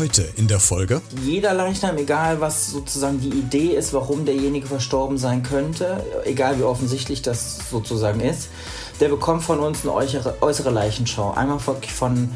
Heute 0.00 0.26
in 0.36 0.48
der 0.48 0.60
Folge. 0.60 1.02
Jeder 1.26 1.52
Leichnam, 1.52 1.98
egal 1.98 2.40
was 2.40 2.70
sozusagen 2.70 3.20
die 3.20 3.28
Idee 3.28 3.76
ist, 3.76 3.92
warum 3.92 4.24
derjenige 4.24 4.66
verstorben 4.66 5.18
sein 5.18 5.42
könnte, 5.42 6.02
egal 6.24 6.58
wie 6.58 6.62
offensichtlich 6.62 7.20
das 7.20 7.58
sozusagen 7.70 8.20
ist, 8.20 8.48
der 8.98 9.10
bekommt 9.10 9.42
von 9.42 9.60
uns 9.60 9.82
eine 9.82 9.92
äußere, 9.92 10.70
Leichenschau. 10.70 11.32
Einmal 11.32 11.58
von 11.58 12.30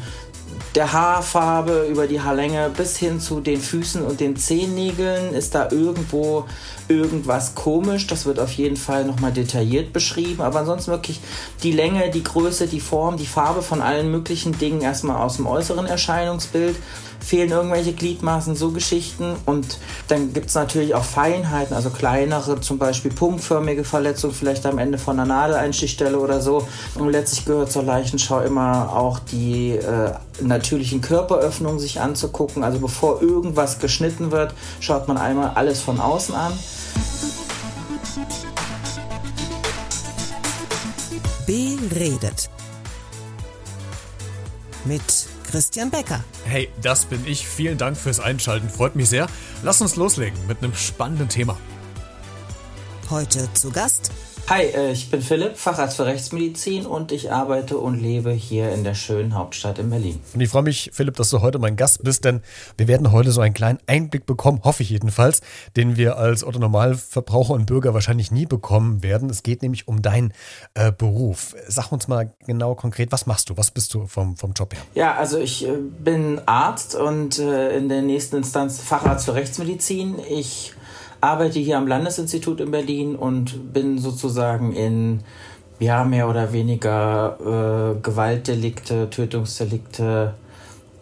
der 0.75 0.93
Haarfarbe 0.93 1.87
über 1.89 2.05
die 2.05 2.21
Haarlänge 2.21 2.69
bis 2.69 2.97
hin 2.97 3.19
zu 3.19 3.39
den 3.39 3.59
Füßen 3.59 4.05
und 4.05 4.19
den 4.19 4.35
Zehennägeln 4.35 5.33
ist 5.33 5.55
da 5.55 5.71
irgendwo 5.71 6.45
irgendwas 6.87 7.55
komisch. 7.55 8.05
Das 8.05 8.27
wird 8.27 8.39
auf 8.39 8.51
jeden 8.51 8.77
Fall 8.77 9.05
nochmal 9.05 9.31
detailliert 9.31 9.91
beschrieben. 9.91 10.41
Aber 10.41 10.59
ansonsten 10.59 10.91
wirklich 10.91 11.19
die 11.63 11.71
Länge, 11.71 12.11
die 12.11 12.23
Größe, 12.23 12.67
die 12.67 12.79
Form, 12.79 13.17
die 13.17 13.25
Farbe 13.25 13.63
von 13.63 13.81
allen 13.81 14.11
möglichen 14.11 14.55
Dingen 14.59 14.81
erstmal 14.81 15.17
aus 15.17 15.37
dem 15.37 15.47
äußeren 15.47 15.87
Erscheinungsbild 15.87 16.75
fehlen 17.25 17.49
irgendwelche 17.49 17.93
Gliedmaßen, 17.93 18.55
so 18.55 18.71
Geschichten. 18.71 19.35
Und 19.45 19.79
dann 20.07 20.31
gibt 20.33 20.49
es 20.49 20.55
natürlich 20.55 20.93
auch 20.93 21.03
Feinheiten, 21.03 21.75
also 21.75 21.89
kleinere, 21.89 22.61
zum 22.61 22.77
Beispiel 22.77 23.11
punktförmige 23.11 23.83
Verletzungen, 23.83 24.33
vielleicht 24.33 24.65
am 24.65 24.77
Ende 24.77 24.97
von 24.97 25.19
einer 25.19 25.27
Nadeleinstichstelle 25.27 26.19
oder 26.19 26.39
so. 26.41 26.67
Und 26.95 27.09
letztlich 27.09 27.45
gehört 27.45 27.71
zur 27.71 27.83
Leichenschau 27.83 28.41
immer 28.41 28.95
auch 28.95 29.19
die 29.19 29.71
äh, 29.71 30.11
natürlichen 30.41 31.01
Körperöffnungen 31.01 31.79
sich 31.79 31.99
anzugucken. 31.99 32.63
Also 32.63 32.79
bevor 32.79 33.21
irgendwas 33.21 33.79
geschnitten 33.79 34.31
wird, 34.31 34.53
schaut 34.79 35.07
man 35.07 35.17
einmal 35.17 35.51
alles 35.55 35.81
von 35.81 35.99
außen 35.99 36.35
an. 36.35 36.53
Beredet. 41.47 42.49
Mit 44.85 45.34
Christian 45.55 45.89
Becker. 45.89 46.21
Hey, 46.43 46.67
das 46.81 47.05
bin 47.05 47.25
ich. 47.25 47.47
Vielen 47.47 47.77
Dank 47.77 47.95
fürs 47.95 48.19
Einschalten. 48.19 48.67
Freut 48.67 48.97
mich 48.97 49.07
sehr. 49.07 49.27
Lass 49.63 49.79
uns 49.79 49.95
loslegen 49.95 50.37
mit 50.47 50.57
einem 50.57 50.75
spannenden 50.75 51.29
Thema. 51.29 51.57
Heute 53.09 53.47
zu 53.53 53.71
Gast 53.71 54.11
Hi, 54.47 54.61
äh, 54.61 54.91
ich 54.91 55.09
bin 55.09 55.23
Philipp, 55.23 55.57
Facharzt 55.57 55.97
für 55.97 56.05
Rechtsmedizin 56.05 56.85
und 56.85 57.11
ich 57.11 57.31
arbeite 57.31 57.79
und 57.79 57.99
lebe 57.99 58.29
hier 58.29 58.71
in 58.73 58.83
der 58.83 58.93
schönen 58.93 59.33
Hauptstadt 59.33 59.79
in 59.79 59.89
Berlin. 59.89 60.19
Und 60.35 60.39
ich 60.39 60.49
freue 60.49 60.61
mich, 60.61 60.91
Philipp, 60.93 61.15
dass 61.15 61.31
du 61.31 61.41
heute 61.41 61.57
mein 61.57 61.75
Gast 61.75 62.03
bist, 62.03 62.25
denn 62.25 62.41
wir 62.77 62.87
werden 62.87 63.11
heute 63.11 63.31
so 63.31 63.41
einen 63.41 63.55
kleinen 63.55 63.79
Einblick 63.87 64.27
bekommen, 64.27 64.61
hoffe 64.63 64.83
ich 64.83 64.91
jedenfalls, 64.91 65.41
den 65.75 65.97
wir 65.97 66.17
als 66.17 66.43
Otto 66.43 66.59
Normalverbraucher 66.59 67.55
und 67.55 67.65
Bürger 67.65 67.95
wahrscheinlich 67.95 68.29
nie 68.29 68.45
bekommen 68.45 69.01
werden. 69.01 69.31
Es 69.31 69.41
geht 69.41 69.63
nämlich 69.63 69.87
um 69.87 70.03
deinen 70.03 70.31
äh, 70.75 70.91
Beruf. 70.91 71.55
Sag 71.67 71.91
uns 71.91 72.07
mal 72.07 72.31
genau 72.45 72.75
konkret, 72.75 73.11
was 73.11 73.25
machst 73.25 73.49
du? 73.49 73.57
Was 73.57 73.71
bist 73.71 73.95
du 73.95 74.05
vom, 74.05 74.37
vom 74.37 74.53
Job 74.53 74.75
her? 74.75 74.81
Ja, 74.93 75.15
also 75.15 75.39
ich 75.39 75.67
äh, 75.67 75.71
bin 75.71 76.39
Arzt 76.45 76.93
und 76.93 77.39
äh, 77.39 77.75
in 77.75 77.89
der 77.89 78.03
nächsten 78.03 78.35
Instanz 78.35 78.79
Facharzt 78.79 79.25
für 79.25 79.33
Rechtsmedizin. 79.33 80.19
Ich 80.29 80.75
arbeite 81.25 81.59
hier 81.59 81.77
am 81.77 81.87
Landesinstitut 81.87 82.61
in 82.61 82.71
Berlin 82.71 83.15
und 83.15 83.73
bin 83.73 83.97
sozusagen 83.97 84.73
in 84.73 85.21
ja, 85.79 86.05
mehr 86.05 86.29
oder 86.29 86.53
weniger 86.53 87.37
äh, 87.41 87.99
Gewaltdelikte, 88.01 89.09
Tötungsdelikte, 89.09 90.35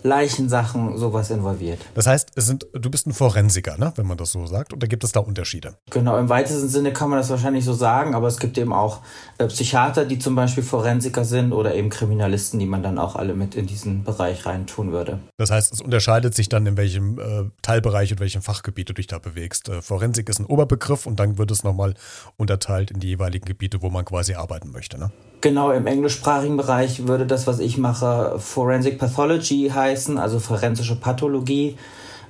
Leichensachen, 0.04 0.98
sowas 0.98 1.30
involviert. 1.32 1.80
Das 1.96 2.08
heißt, 2.08 2.32
es 2.36 2.46
sind, 2.46 2.68
du 2.74 2.90
bist 2.90 3.08
ein 3.08 3.14
Forensiker, 3.14 3.78
ne? 3.78 3.94
wenn 3.96 4.06
man 4.06 4.18
das 4.18 4.32
so 4.32 4.46
sagt, 4.46 4.74
oder 4.74 4.88
gibt 4.88 5.04
es 5.04 5.12
da 5.12 5.22
Unterschiede? 5.22 5.76
Genau, 5.90 6.18
im 6.18 6.30
weitesten 6.30 6.68
Sinne 6.68 6.94
kann 6.94 7.10
man 7.10 7.20
das 7.20 7.30
wahrscheinlich 7.30 7.66
so 7.66 7.74
sagen, 7.74 8.14
aber 8.14 8.28
es 8.28 8.40
gibt 8.40 8.58
eben 8.58 8.74
auch 8.74 9.00
äh, 9.38 9.48
Psychiater, 9.48 10.06
die 10.06 10.20
zum 10.20 10.36
Beispiel 10.36 10.64
Forensiker 10.64 11.26
sind 11.26 11.54
oder 11.54 11.74
eben 11.76 11.90
Kriminalisten, 11.90 12.60
die 12.60 12.66
man 12.66 12.84
dann 12.84 12.98
auch 12.98 13.16
alle 13.16 13.34
mit 13.34 13.56
in 13.56 13.66
diesen 13.66 14.04
Bereich 14.04 14.46
reintun 14.46 14.92
würde. 14.92 15.20
Das 15.38 15.52
heißt, 15.52 15.74
es 15.74 15.82
unterscheidet 15.82 16.36
sich 16.36 16.50
dann, 16.50 16.66
in 16.66 16.78
welchem 16.78 17.20
äh, 17.20 17.50
Teilbereich 17.62 18.12
und 18.12 18.20
welchem 18.20 18.42
Fachgebiet 18.42 18.90
du 18.90 18.94
dich 18.94 19.08
da 19.08 19.20
bewegst. 19.20 19.70
Äh, 19.70 19.82
Forensik 19.82 20.30
ist 20.30 20.40
ein 20.40 20.46
Oberbegriff 20.46 21.06
und 21.06 21.20
dann 21.20 21.38
wird 21.38 21.52
es 21.52 21.64
nochmal 21.64 21.94
unterteilt 22.38 22.92
in 22.92 23.00
die 23.00 23.08
jeweiligen 23.08 23.46
Gebiete, 23.46 23.82
wo 23.82 23.90
man 23.90 24.06
quasi 24.06 24.34
arbeiten 24.34 24.72
möchte. 24.72 24.98
Ne? 24.98 25.12
Genau, 25.44 25.72
im 25.72 25.88
englischsprachigen 25.88 26.56
Bereich 26.56 27.06
würde 27.06 27.26
das, 27.26 27.48
was 27.48 27.60
ich 27.60 27.78
mache, 27.78 28.40
Forensic 28.40 28.98
Pathology 28.98 29.70
heißen, 29.70 30.18
also 30.18 30.40
forensische 30.40 30.96
Pathologie. 30.96 31.78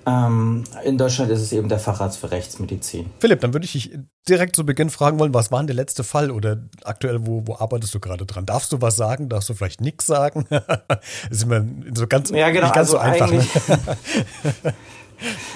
Ähm, 0.08 0.64
in 0.84 0.98
Deutschland 0.98 1.30
ist 1.30 1.42
es 1.42 1.54
eben 1.54 1.70
der 1.70 1.78
Facharzt 1.78 2.18
für 2.18 2.32
Rechtsmedizin. 2.32 3.12
Philipp, 3.20 3.40
dann 3.42 3.54
würde 3.54 3.66
ich 3.66 3.74
dich 3.74 3.92
direkt 4.28 4.56
zu 4.56 4.66
Beginn 4.66 4.90
fragen 4.90 5.20
wollen, 5.20 5.32
was 5.32 5.52
war 5.52 5.60
denn 5.60 5.68
der 5.68 5.76
letzte 5.76 6.04
Fall 6.04 6.32
oder 6.32 6.58
aktuell, 6.86 7.28
wo, 7.28 7.44
wo 7.46 7.56
arbeitest 7.56 7.94
du 7.94 8.00
gerade 8.00 8.26
dran? 8.26 8.48
Darfst 8.48 8.72
du 8.72 8.82
was 8.82 8.96
sagen? 8.96 9.30
Darfst 9.30 9.48
du 9.48 9.54
vielleicht 9.54 9.80
nichts 9.80 10.08
sagen? 10.08 10.48
das 10.50 10.64
ist 11.30 11.44
immer 11.44 11.64
so 11.94 12.08
ganz, 12.08 12.32
ja, 12.32 12.50
genau, 12.50 12.66
nicht 12.66 12.74
ganz 12.74 12.92
also 12.92 12.94
so 12.94 12.98
einfach. 12.98 13.32
Ne? 13.32 13.44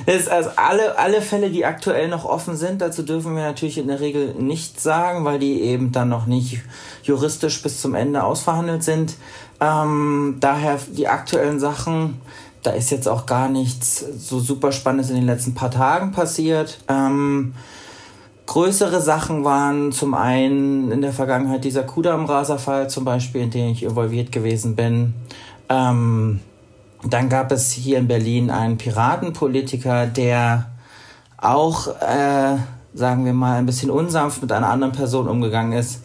Das 0.05 0.28
also 0.28 0.50
alle, 0.55 0.97
alle 0.97 1.22
Fälle, 1.22 1.50
die 1.50 1.66
aktuell 1.66 2.07
noch 2.07 2.25
offen 2.25 2.55
sind, 2.55 2.81
dazu 2.81 3.03
dürfen 3.03 3.35
wir 3.35 3.44
natürlich 3.44 3.78
in 3.78 3.88
der 3.88 4.00
Regel 4.00 4.33
nichts 4.35 4.83
sagen, 4.83 5.25
weil 5.25 5.39
die 5.39 5.61
eben 5.61 5.91
dann 5.91 6.09
noch 6.09 6.25
nicht 6.25 6.61
juristisch 7.03 7.61
bis 7.61 7.81
zum 7.81 7.95
Ende 7.95 8.23
ausverhandelt 8.23 8.83
sind. 8.83 9.16
Ähm, 9.59 10.38
daher 10.39 10.79
die 10.89 11.07
aktuellen 11.07 11.59
Sachen, 11.59 12.22
da 12.63 12.72
ist 12.72 12.91
jetzt 12.91 13.07
auch 13.07 13.25
gar 13.25 13.50
nichts 13.50 14.03
so 14.17 14.39
super 14.39 14.72
Spannendes 14.72 15.09
in 15.09 15.16
den 15.16 15.25
letzten 15.25 15.53
paar 15.53 15.72
Tagen 15.72 16.11
passiert. 16.11 16.79
Ähm, 16.88 17.53
größere 18.45 19.01
Sachen 19.01 19.44
waren 19.44 19.91
zum 19.91 20.13
einen 20.13 20.91
in 20.91 21.01
der 21.01 21.13
Vergangenheit 21.13 21.63
dieser 21.63 21.83
Kudam-Raser-Fall 21.83 22.89
zum 22.89 23.06
Beispiel, 23.06 23.41
in 23.41 23.51
den 23.51 23.69
ich 23.69 23.83
involviert 23.83 24.31
gewesen 24.31 24.75
bin. 24.75 25.13
Ähm, 25.69 26.39
dann 27.03 27.30
gab 27.30 27.52
es 27.52 27.72
hier 27.72 27.97
in 28.00 28.08
Berlin 28.08 28.50
einen 28.50 28.78
Piratenpolitiker, 28.78 30.08
der 30.08 30.72
auch, 31.38 31.88
äh, 32.02 32.58
sagen 32.94 33.25
wir 33.25 33.34
mal, 33.34 33.59
ein 33.59 33.66
bisschen 33.66 33.91
unsanft 33.91 34.41
mit 34.41 34.52
einer 34.52 34.69
anderen 34.69 34.94
Person 34.94 35.28
umgegangen 35.28 35.74
ist. 35.74 36.02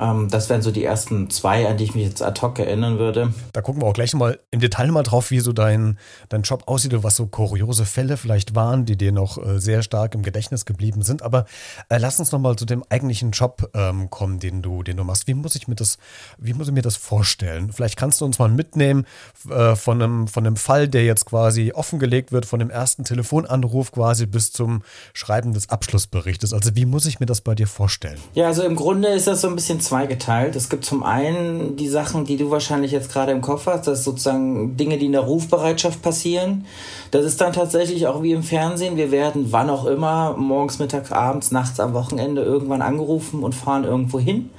Ähm, 0.00 0.28
das 0.30 0.48
wären 0.48 0.62
so 0.62 0.70
die 0.70 0.84
ersten 0.84 1.30
zwei, 1.30 1.68
an 1.68 1.76
die 1.76 1.84
ich 1.84 1.94
mich 1.94 2.04
jetzt 2.04 2.22
ad 2.22 2.40
hoc 2.40 2.58
erinnern 2.58 2.98
würde. 2.98 3.32
Da 3.52 3.60
gucken 3.60 3.82
wir 3.82 3.86
auch 3.86 3.92
gleich 3.92 4.14
mal 4.14 4.40
im 4.50 4.60
Detail 4.60 4.90
mal 4.90 5.02
drauf, 5.02 5.30
wie 5.30 5.40
so 5.40 5.52
dein, 5.52 5.98
dein 6.28 6.42
Job 6.42 6.64
aussieht 6.66 6.94
und 6.94 7.04
was 7.04 7.16
so 7.16 7.26
kuriose 7.26 7.84
Fälle 7.84 8.16
vielleicht 8.16 8.54
waren, 8.54 8.86
die 8.86 8.96
dir 8.96 9.12
noch 9.12 9.38
äh, 9.38 9.60
sehr 9.60 9.82
stark 9.82 10.14
im 10.14 10.22
Gedächtnis 10.22 10.64
geblieben 10.64 11.02
sind. 11.02 11.22
Aber 11.22 11.44
äh, 11.88 11.98
lass 11.98 12.18
uns 12.18 12.32
noch 12.32 12.38
mal 12.38 12.56
zu 12.56 12.64
dem 12.64 12.82
eigentlichen 12.88 13.32
Job 13.32 13.70
ähm, 13.74 14.08
kommen, 14.10 14.38
den 14.38 14.62
du, 14.62 14.82
den 14.82 14.96
du 14.96 15.04
machst. 15.04 15.26
Wie 15.26 15.34
muss 15.34 15.54
ich 15.54 15.68
mir 15.68 15.74
das, 15.74 15.98
wie 16.38 16.54
muss 16.54 16.68
ich 16.68 16.74
mir 16.74 16.82
das 16.82 16.96
vorstellen? 16.96 17.72
Vielleicht 17.72 17.96
kannst 17.96 18.20
du 18.20 18.24
uns 18.24 18.38
mal 18.38 18.48
mitnehmen 18.48 19.06
äh, 19.50 19.76
von, 19.76 20.00
einem, 20.00 20.28
von 20.28 20.46
einem 20.46 20.56
Fall, 20.56 20.88
der 20.88 21.04
jetzt 21.04 21.26
quasi 21.26 21.72
offengelegt 21.72 22.32
wird, 22.32 22.46
von 22.46 22.58
dem 22.58 22.70
ersten 22.70 23.04
Telefonanruf 23.04 23.92
quasi 23.92 24.26
bis 24.26 24.52
zum 24.52 24.82
Schreiben 25.12 25.52
des 25.52 25.68
Abschlussberichtes. 25.68 26.54
Also 26.54 26.74
wie 26.74 26.86
muss 26.86 27.04
ich 27.06 27.20
mir 27.20 27.26
das 27.26 27.42
bei 27.42 27.54
dir 27.54 27.66
vorstellen? 27.66 28.18
Ja, 28.34 28.46
also 28.46 28.62
im 28.62 28.76
Grunde 28.76 29.08
ist 29.08 29.26
das 29.26 29.42
so 29.42 29.48
ein 29.48 29.54
bisschen 29.54 29.80
zweigeteilt. 29.90 30.54
Es 30.54 30.68
gibt 30.68 30.84
zum 30.84 31.02
einen 31.02 31.74
die 31.76 31.88
Sachen, 31.88 32.24
die 32.24 32.36
du 32.36 32.50
wahrscheinlich 32.50 32.92
jetzt 32.92 33.12
gerade 33.12 33.32
im 33.32 33.40
Kopf 33.40 33.66
hast, 33.66 33.88
das 33.88 34.00
ist 34.00 34.04
sozusagen 34.04 34.76
Dinge, 34.76 34.98
die 34.98 35.06
in 35.06 35.12
der 35.12 35.22
Rufbereitschaft 35.22 36.00
passieren. 36.00 36.64
Das 37.10 37.24
ist 37.24 37.40
dann 37.40 37.52
tatsächlich 37.52 38.06
auch 38.06 38.22
wie 38.22 38.30
im 38.30 38.44
Fernsehen. 38.44 38.96
Wir 38.96 39.10
werden 39.10 39.48
wann 39.50 39.68
auch 39.68 39.86
immer, 39.86 40.36
morgens, 40.36 40.78
mittags, 40.78 41.10
abends, 41.10 41.50
nachts, 41.50 41.80
am 41.80 41.92
Wochenende 41.92 42.42
irgendwann 42.42 42.82
angerufen 42.82 43.42
und 43.42 43.52
fahren 43.52 43.82
irgendwo 43.82 44.20
hin. 44.20 44.50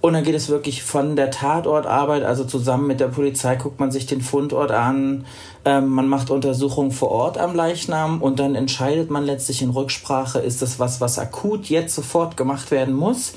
Und 0.00 0.12
dann 0.12 0.24
geht 0.24 0.34
es 0.34 0.48
wirklich 0.48 0.82
von 0.82 1.14
der 1.14 1.30
Tatortarbeit, 1.30 2.24
also 2.24 2.44
zusammen 2.44 2.88
mit 2.88 3.00
der 3.00 3.08
Polizei 3.08 3.54
guckt 3.54 3.80
man 3.80 3.92
sich 3.92 4.04
den 4.06 4.20
Fundort 4.20 4.70
an, 4.70 5.24
ähm, 5.64 5.88
man 5.88 6.08
macht 6.08 6.30
Untersuchungen 6.30 6.90
vor 6.90 7.10
Ort 7.10 7.38
am 7.38 7.54
Leichnam 7.54 8.20
und 8.20 8.38
dann 8.38 8.54
entscheidet 8.54 9.08
man 9.08 9.24
letztlich 9.24 9.62
in 9.62 9.70
Rücksprache, 9.70 10.40
ist 10.40 10.60
das 10.60 10.78
was, 10.78 11.00
was 11.00 11.18
akut 11.18 11.66
jetzt 11.66 11.94
sofort 11.94 12.36
gemacht 12.36 12.70
werden 12.70 12.92
muss 12.92 13.34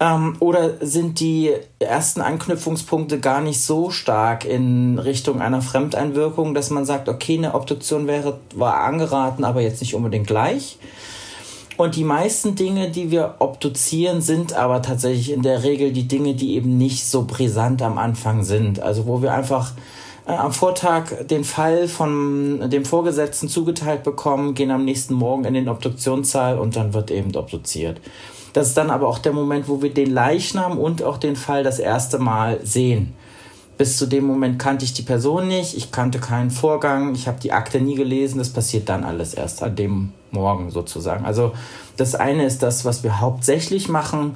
ähm, 0.00 0.36
oder 0.40 0.74
sind 0.80 1.20
die 1.20 1.52
ersten 1.80 2.20
Anknüpfungspunkte 2.20 3.18
gar 3.18 3.40
nicht 3.40 3.60
so 3.60 3.90
stark 3.90 4.44
in 4.44 4.98
Richtung 4.98 5.40
einer 5.40 5.62
Fremdeinwirkung, 5.62 6.54
dass 6.54 6.70
man 6.70 6.84
sagt, 6.84 7.08
okay, 7.08 7.36
eine 7.36 7.54
Obduktion 7.54 8.06
wäre, 8.06 8.38
war 8.54 8.80
angeraten, 8.84 9.44
aber 9.44 9.60
jetzt 9.60 9.80
nicht 9.80 9.94
unbedingt 9.94 10.26
gleich? 10.26 10.78
Und 11.76 11.94
die 11.94 12.04
meisten 12.04 12.56
Dinge, 12.56 12.90
die 12.90 13.12
wir 13.12 13.36
obduzieren, 13.38 14.20
sind 14.20 14.52
aber 14.52 14.82
tatsächlich 14.82 15.30
in 15.30 15.42
der 15.42 15.62
Regel 15.62 15.92
die 15.92 16.08
Dinge, 16.08 16.34
die 16.34 16.54
eben 16.54 16.76
nicht 16.76 17.04
so 17.04 17.24
brisant 17.24 17.82
am 17.82 17.98
Anfang 17.98 18.42
sind. 18.42 18.80
Also 18.80 19.06
wo 19.06 19.22
wir 19.22 19.32
einfach 19.32 19.72
äh, 20.26 20.32
am 20.32 20.52
Vortag 20.52 21.26
den 21.28 21.44
Fall 21.44 21.86
von 21.86 22.68
dem 22.68 22.84
Vorgesetzten 22.84 23.48
zugeteilt 23.48 24.02
bekommen, 24.02 24.54
gehen 24.54 24.72
am 24.72 24.84
nächsten 24.84 25.14
Morgen 25.14 25.44
in 25.44 25.54
den 25.54 25.68
Obduktionssaal 25.68 26.58
und 26.58 26.74
dann 26.74 26.94
wird 26.94 27.12
eben 27.12 27.34
obduziert. 27.36 28.00
Das 28.52 28.68
ist 28.68 28.76
dann 28.76 28.90
aber 28.90 29.08
auch 29.08 29.18
der 29.18 29.32
Moment, 29.32 29.68
wo 29.68 29.82
wir 29.82 29.92
den 29.92 30.10
Leichnam 30.10 30.78
und 30.78 31.02
auch 31.02 31.18
den 31.18 31.36
Fall 31.36 31.62
das 31.62 31.78
erste 31.78 32.18
Mal 32.18 32.60
sehen. 32.64 33.14
Bis 33.76 33.96
zu 33.96 34.06
dem 34.06 34.24
Moment 34.24 34.58
kannte 34.58 34.84
ich 34.84 34.92
die 34.92 35.02
Person 35.02 35.46
nicht, 35.46 35.76
ich 35.76 35.92
kannte 35.92 36.18
keinen 36.18 36.50
Vorgang, 36.50 37.14
ich 37.14 37.28
habe 37.28 37.38
die 37.40 37.52
Akte 37.52 37.80
nie 37.80 37.94
gelesen, 37.94 38.38
das 38.38 38.50
passiert 38.50 38.88
dann 38.88 39.04
alles 39.04 39.34
erst 39.34 39.62
an 39.62 39.76
dem 39.76 40.12
Morgen 40.32 40.70
sozusagen. 40.70 41.24
Also 41.24 41.52
das 41.96 42.16
eine 42.16 42.44
ist 42.44 42.62
das, 42.62 42.84
was 42.84 43.04
wir 43.04 43.20
hauptsächlich 43.20 43.88
machen 43.88 44.34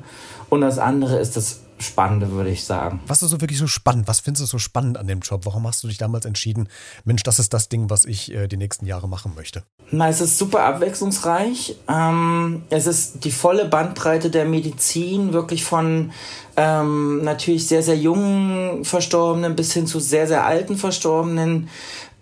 und 0.49 0.61
das 0.61 0.79
andere 0.79 1.19
ist 1.19 1.37
das 1.37 1.62
Spannende, 1.83 2.31
würde 2.31 2.51
ich 2.51 2.65
sagen. 2.65 3.01
Was 3.07 3.23
ist 3.23 3.31
so 3.31 3.41
wirklich 3.41 3.59
so 3.59 3.67
spannend? 3.67 4.09
Was 4.09 4.21
findest 4.21 4.43
du 4.43 4.47
so 4.47 4.59
spannend 4.59 4.97
an 4.97 5.07
dem 5.07 5.21
Job? 5.21 5.45
Warum 5.45 5.67
hast 5.67 5.83
du 5.83 5.89
dich 5.89 5.99
damals 5.99 6.25
entschieden, 6.25 6.69
Mensch, 7.05 7.23
das 7.23 7.39
ist 7.39 7.53
das 7.53 7.69
Ding, 7.69 7.91
was 7.91 8.05
ich 8.05 8.33
äh, 8.33 8.49
die 8.49 8.57
nächsten 8.57 8.87
Jahre 8.87 9.09
machen 9.09 9.33
möchte? 9.35 9.65
Na, 9.91 10.09
es 10.09 10.21
ist 10.21 10.39
super 10.39 10.65
abwechslungsreich. 10.65 11.77
Ähm, 11.89 12.63
es 12.71 12.87
ist 12.87 13.25
die 13.25 13.31
volle 13.31 13.67
Bandbreite 13.67 14.31
der 14.31 14.45
Medizin, 14.47 15.33
wirklich 15.33 15.65
von 15.65 16.13
ähm, 16.57 17.23
natürlich 17.25 17.67
sehr, 17.67 17.83
sehr 17.83 17.97
jungen 17.97 18.85
Verstorbenen 18.85 19.57
bis 19.57 19.73
hin 19.73 19.87
zu 19.87 20.01
sehr, 20.01 20.27
sehr 20.27 20.47
alten 20.47 20.77
Verstorbenen. 20.77 21.69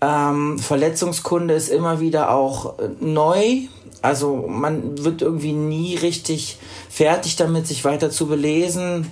Ähm, 0.00 0.58
Verletzungskunde 0.58 1.54
ist 1.54 1.68
immer 1.68 2.00
wieder 2.00 2.30
auch 2.30 2.78
äh, 2.78 2.88
neu. 3.00 3.62
Also 4.02 4.46
man 4.48 5.04
wird 5.04 5.20
irgendwie 5.20 5.52
nie 5.52 5.96
richtig 5.96 6.58
fertig 6.88 7.36
damit, 7.36 7.66
sich 7.66 7.84
weiter 7.84 8.10
zu 8.10 8.26
belesen. 8.26 9.06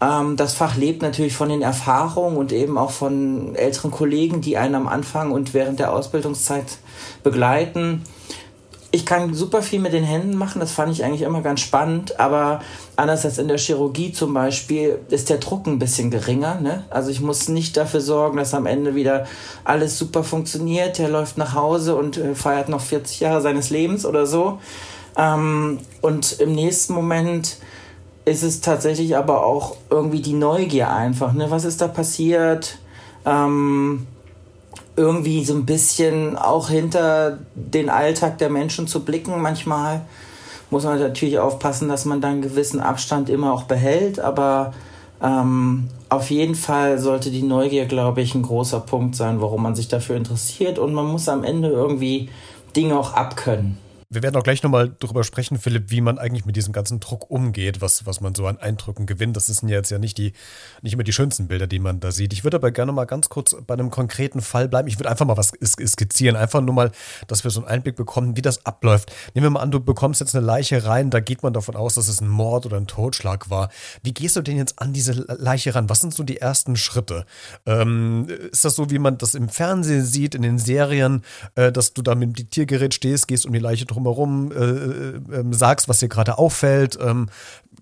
Ähm, 0.00 0.36
das 0.36 0.54
Fach 0.54 0.76
lebt 0.76 1.02
natürlich 1.02 1.34
von 1.34 1.48
den 1.48 1.62
Erfahrungen 1.62 2.36
und 2.36 2.52
eben 2.52 2.76
auch 2.78 2.90
von 2.90 3.54
älteren 3.54 3.90
Kollegen, 3.90 4.40
die 4.40 4.56
einen 4.56 4.74
am 4.74 4.88
Anfang 4.88 5.30
und 5.30 5.54
während 5.54 5.80
der 5.80 5.92
Ausbildungszeit 5.92 6.78
begleiten. 7.22 8.02
Ich 8.92 9.04
kann 9.04 9.34
super 9.34 9.62
viel 9.62 9.80
mit 9.80 9.92
den 9.92 10.04
Händen 10.04 10.36
machen, 10.36 10.60
das 10.60 10.72
fand 10.72 10.92
ich 10.92 11.04
eigentlich 11.04 11.22
immer 11.22 11.42
ganz 11.42 11.60
spannend, 11.60 12.18
aber 12.18 12.60
anders 12.94 13.24
als 13.26 13.36
in 13.36 13.48
der 13.48 13.58
Chirurgie 13.58 14.12
zum 14.12 14.32
Beispiel 14.32 15.00
ist 15.10 15.28
der 15.28 15.36
Druck 15.38 15.66
ein 15.66 15.78
bisschen 15.78 16.10
geringer. 16.10 16.60
Ne? 16.60 16.84
Also 16.88 17.10
ich 17.10 17.20
muss 17.20 17.48
nicht 17.48 17.76
dafür 17.76 18.00
sorgen, 18.00 18.38
dass 18.38 18.54
am 18.54 18.64
Ende 18.64 18.94
wieder 18.94 19.26
alles 19.64 19.98
super 19.98 20.24
funktioniert. 20.24 20.98
Der 20.98 21.08
läuft 21.08 21.36
nach 21.36 21.54
Hause 21.54 21.96
und 21.96 22.16
äh, 22.16 22.34
feiert 22.34 22.68
noch 22.68 22.80
40 22.80 23.20
Jahre 23.20 23.40
seines 23.42 23.68
Lebens 23.68 24.06
oder 24.06 24.26
so. 24.26 24.60
Ähm, 25.18 25.78
und 26.00 26.40
im 26.40 26.52
nächsten 26.52 26.94
Moment 26.94 27.58
ist 28.26 28.42
es 28.42 28.60
tatsächlich 28.60 29.16
aber 29.16 29.46
auch 29.46 29.76
irgendwie 29.88 30.20
die 30.20 30.34
Neugier 30.34 30.92
einfach. 30.92 31.32
Ne? 31.32 31.50
Was 31.50 31.64
ist 31.64 31.80
da 31.80 31.88
passiert? 31.88 32.78
Ähm, 33.24 34.06
irgendwie 34.96 35.44
so 35.44 35.54
ein 35.54 35.64
bisschen 35.64 36.36
auch 36.36 36.68
hinter 36.68 37.38
den 37.54 37.88
Alltag 37.88 38.38
der 38.38 38.50
Menschen 38.50 38.88
zu 38.88 39.04
blicken. 39.04 39.40
Manchmal 39.40 40.02
muss 40.70 40.84
man 40.84 40.98
natürlich 40.98 41.38
aufpassen, 41.38 41.88
dass 41.88 42.04
man 42.04 42.20
dann 42.20 42.32
einen 42.32 42.42
gewissen 42.42 42.80
Abstand 42.80 43.30
immer 43.30 43.52
auch 43.52 43.62
behält, 43.62 44.18
aber 44.18 44.74
ähm, 45.22 45.88
auf 46.08 46.30
jeden 46.30 46.56
Fall 46.56 46.98
sollte 46.98 47.30
die 47.30 47.42
Neugier, 47.42 47.86
glaube 47.86 48.22
ich, 48.22 48.34
ein 48.34 48.42
großer 48.42 48.80
Punkt 48.80 49.14
sein, 49.14 49.40
warum 49.40 49.62
man 49.62 49.76
sich 49.76 49.86
dafür 49.86 50.16
interessiert 50.16 50.80
und 50.80 50.92
man 50.94 51.06
muss 51.06 51.28
am 51.28 51.44
Ende 51.44 51.68
irgendwie 51.68 52.28
Dinge 52.74 52.98
auch 52.98 53.12
abkönnen. 53.12 53.78
Wir 54.08 54.22
werden 54.22 54.36
auch 54.36 54.44
gleich 54.44 54.62
nochmal 54.62 54.94
darüber 55.00 55.24
sprechen, 55.24 55.58
Philipp, 55.58 55.90
wie 55.90 56.00
man 56.00 56.18
eigentlich 56.18 56.44
mit 56.44 56.54
diesem 56.54 56.72
ganzen 56.72 57.00
Druck 57.00 57.28
umgeht, 57.28 57.80
was, 57.80 58.06
was 58.06 58.20
man 58.20 58.34
so 58.34 58.46
an 58.46 58.56
Eindrücken 58.58 59.06
gewinnt. 59.06 59.36
Das 59.36 59.46
sind 59.46 59.68
jetzt 59.68 59.90
ja 59.90 59.98
nicht, 59.98 60.16
die, 60.18 60.32
nicht 60.82 60.92
immer 60.92 61.02
die 61.02 61.12
schönsten 61.12 61.48
Bilder, 61.48 61.66
die 61.66 61.80
man 61.80 61.98
da 61.98 62.12
sieht. 62.12 62.32
Ich 62.32 62.44
würde 62.44 62.58
aber 62.58 62.70
gerne 62.70 62.92
mal 62.92 63.04
ganz 63.04 63.28
kurz 63.28 63.56
bei 63.66 63.74
einem 63.74 63.90
konkreten 63.90 64.40
Fall 64.42 64.68
bleiben. 64.68 64.86
Ich 64.86 64.98
würde 64.98 65.10
einfach 65.10 65.26
mal 65.26 65.36
was 65.36 65.52
skizzieren, 65.60 66.36
einfach 66.36 66.60
nur 66.60 66.74
mal, 66.74 66.92
dass 67.26 67.42
wir 67.42 67.50
so 67.50 67.60
einen 67.60 67.68
Einblick 67.68 67.96
bekommen, 67.96 68.36
wie 68.36 68.42
das 68.42 68.64
abläuft. 68.64 69.12
Nehmen 69.34 69.46
wir 69.46 69.50
mal 69.50 69.60
an, 69.60 69.72
du 69.72 69.80
bekommst 69.80 70.20
jetzt 70.20 70.36
eine 70.36 70.46
Leiche 70.46 70.84
rein, 70.84 71.10
da 71.10 71.18
geht 71.18 71.42
man 71.42 71.52
davon 71.52 71.74
aus, 71.74 71.94
dass 71.94 72.06
es 72.06 72.20
ein 72.20 72.28
Mord 72.28 72.66
oder 72.66 72.76
ein 72.76 72.86
Totschlag 72.86 73.50
war. 73.50 73.70
Wie 74.04 74.14
gehst 74.14 74.36
du 74.36 74.42
denn 74.42 74.56
jetzt 74.56 74.80
an 74.80 74.92
diese 74.92 75.12
Leiche 75.12 75.74
ran? 75.74 75.88
Was 75.88 76.00
sind 76.00 76.14
so 76.14 76.22
die 76.22 76.36
ersten 76.36 76.76
Schritte? 76.76 77.26
Ähm, 77.66 78.28
ist 78.52 78.64
das 78.64 78.76
so, 78.76 78.90
wie 78.90 79.00
man 79.00 79.18
das 79.18 79.34
im 79.34 79.48
Fernsehen 79.48 80.04
sieht, 80.04 80.36
in 80.36 80.42
den 80.42 80.58
Serien, 80.58 81.22
äh, 81.56 81.72
dass 81.72 81.92
du 81.92 82.02
da 82.02 82.14
mit 82.14 82.38
dem 82.38 82.50
Tiergerät 82.50 82.94
stehst, 82.94 83.26
gehst 83.26 83.46
um 83.46 83.52
die 83.52 83.58
Leiche 83.58 83.84
drumherum, 83.96 84.52
äh, 84.52 84.54
äh, 84.54 85.40
ähm, 85.40 85.52
sagst, 85.52 85.88
was 85.88 85.98
dir 85.98 86.08
gerade 86.08 86.38
auffällt, 86.38 86.98
ähm, 87.00 87.28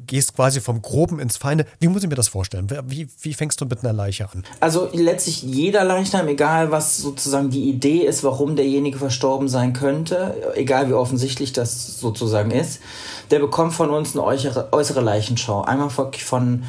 gehst 0.06 0.34
quasi 0.34 0.60
vom 0.60 0.82
Groben 0.82 1.18
ins 1.18 1.36
Feine. 1.36 1.66
Wie 1.80 1.88
muss 1.88 2.02
ich 2.02 2.08
mir 2.08 2.14
das 2.14 2.28
vorstellen? 2.28 2.68
Wie, 2.86 3.08
wie 3.20 3.34
fängst 3.34 3.60
du 3.60 3.66
mit 3.66 3.82
einer 3.82 3.92
Leiche 3.92 4.28
an? 4.30 4.44
Also 4.60 4.88
letztlich 4.92 5.42
jeder 5.42 5.84
Leichnam, 5.84 6.28
egal 6.28 6.70
was 6.70 6.98
sozusagen 6.98 7.50
die 7.50 7.68
Idee 7.68 8.02
ist, 8.02 8.22
warum 8.22 8.56
derjenige 8.56 8.98
verstorben 8.98 9.48
sein 9.48 9.72
könnte, 9.72 10.52
egal 10.54 10.88
wie 10.88 10.94
offensichtlich 10.94 11.52
das 11.52 11.98
sozusagen 11.98 12.50
ist, 12.50 12.80
der 13.30 13.38
bekommt 13.38 13.72
von 13.72 13.90
uns 13.90 14.14
eine 14.14 14.24
äußere, 14.24 14.68
äußere 14.72 15.00
Leichenschau. 15.00 15.62
Einmal 15.62 15.90
von 15.90 16.64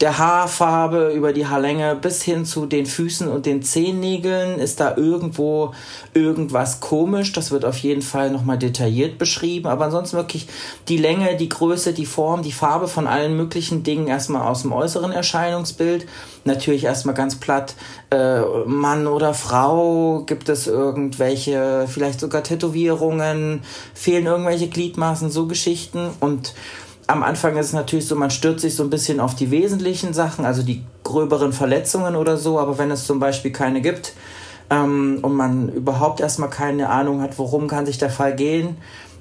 der 0.00 0.18
Haarfarbe 0.18 1.12
über 1.14 1.32
die 1.32 1.46
Haarlänge 1.46 1.96
bis 1.96 2.22
hin 2.22 2.44
zu 2.44 2.66
den 2.66 2.86
Füßen 2.86 3.28
und 3.28 3.46
den 3.46 3.62
Zehennägeln 3.62 4.58
ist 4.58 4.80
da 4.80 4.96
irgendwo 4.96 5.72
irgendwas 6.12 6.80
komisch. 6.80 7.32
Das 7.32 7.50
wird 7.50 7.64
auf 7.64 7.78
jeden 7.78 8.02
Fall 8.02 8.30
nochmal 8.30 8.58
detailliert 8.58 9.18
beschrieben. 9.18 9.66
Aber 9.66 9.86
ansonsten 9.86 10.16
wirklich 10.16 10.46
die 10.88 10.96
Länge, 10.96 11.36
die 11.36 11.48
Größe, 11.48 11.92
die 11.92 12.06
Form, 12.06 12.42
die 12.42 12.52
Farbe 12.52 12.86
von 12.86 13.06
allen 13.06 13.36
möglichen 13.36 13.82
Dingen 13.82 14.06
erstmal 14.06 14.46
aus 14.46 14.62
dem 14.62 14.72
äußeren 14.72 15.12
Erscheinungsbild. 15.12 16.06
Natürlich 16.44 16.84
erstmal 16.84 17.14
ganz 17.14 17.36
platt, 17.36 17.74
äh, 18.10 18.40
Mann 18.66 19.06
oder 19.06 19.32
Frau, 19.32 20.24
gibt 20.26 20.48
es 20.48 20.66
irgendwelche, 20.66 21.86
vielleicht 21.88 22.20
sogar 22.20 22.42
Tätowierungen, 22.42 23.62
fehlen 23.94 24.26
irgendwelche 24.26 24.68
Gliedmaßen, 24.68 25.30
so 25.30 25.46
Geschichten 25.46 26.10
und 26.20 26.54
am 27.06 27.22
Anfang 27.22 27.56
ist 27.56 27.66
es 27.66 27.72
natürlich 27.72 28.06
so, 28.06 28.16
man 28.16 28.30
stürzt 28.30 28.62
sich 28.62 28.74
so 28.74 28.82
ein 28.82 28.90
bisschen 28.90 29.20
auf 29.20 29.34
die 29.34 29.50
wesentlichen 29.50 30.14
Sachen, 30.14 30.44
also 30.44 30.62
die 30.62 30.84
gröberen 31.02 31.52
Verletzungen 31.52 32.16
oder 32.16 32.36
so, 32.36 32.58
aber 32.58 32.78
wenn 32.78 32.90
es 32.90 33.06
zum 33.06 33.20
Beispiel 33.20 33.52
keine 33.52 33.80
gibt 33.82 34.14
ähm, 34.70 35.18
und 35.22 35.34
man 35.34 35.68
überhaupt 35.68 36.20
erstmal 36.20 36.50
keine 36.50 36.88
Ahnung 36.88 37.20
hat, 37.20 37.38
worum 37.38 37.68
kann 37.68 37.86
sich 37.86 37.98
der 37.98 38.10
Fall 38.10 38.34
gehen, 38.34 38.76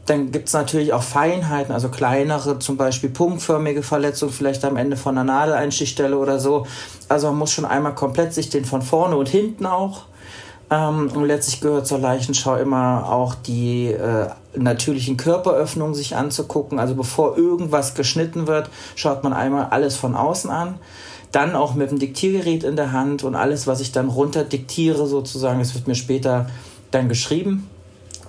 dann 0.06 0.31
gibt 0.31 0.47
es 0.47 0.53
natürlich 0.53 0.91
auch 0.91 1.03
Feinheiten, 1.03 1.74
also 1.74 1.89
kleinere, 1.89 2.59
zum 2.59 2.75
Beispiel 2.75 3.09
punktförmige 3.09 3.83
Verletzungen, 3.83 4.33
vielleicht 4.33 4.65
am 4.65 4.75
Ende 4.75 4.97
von 4.97 5.18
einer 5.18 5.24
Nadeleinstichstelle 5.24 6.18
oder 6.18 6.39
so. 6.39 6.68
Also 7.07 7.27
man 7.27 7.38
muss 7.38 7.51
schon 7.51 7.63
einmal 7.63 7.95
komplett 7.95 8.33
sich 8.33 8.50
den 8.50 8.65
von 8.65 8.81
vorne 8.81 9.15
und 9.15 9.30
hinten 9.30 9.65
auch 9.65 10.03
ähm, 10.73 11.11
und 11.13 11.25
letztlich 11.25 11.61
gehört 11.61 11.85
zur 11.85 11.99
Leichenschau 11.99 12.55
immer 12.55 13.07
auch 13.07 13.35
die 13.35 13.91
äh, 13.91 14.29
natürlichen 14.55 15.17
Körperöffnungen 15.17 15.93
sich 15.93 16.15
anzugucken. 16.15 16.79
Also 16.79 16.95
bevor 16.95 17.37
irgendwas 17.37 17.93
geschnitten 17.93 18.47
wird, 18.47 18.71
schaut 18.95 19.23
man 19.23 19.33
einmal 19.33 19.67
alles 19.69 19.95
von 19.95 20.15
außen 20.15 20.49
an. 20.49 20.79
Dann 21.31 21.55
auch 21.55 21.75
mit 21.75 21.91
dem 21.91 21.99
Diktiergerät 21.99 22.63
in 22.63 22.75
der 22.75 22.91
Hand 22.91 23.23
und 23.23 23.35
alles, 23.35 23.67
was 23.67 23.81
ich 23.81 23.91
dann 23.91 24.09
runter 24.09 24.43
diktiere 24.43 25.05
sozusagen, 25.05 25.59
es 25.59 25.75
wird 25.75 25.87
mir 25.87 25.95
später 25.95 26.47
dann 26.89 27.07
geschrieben. 27.07 27.69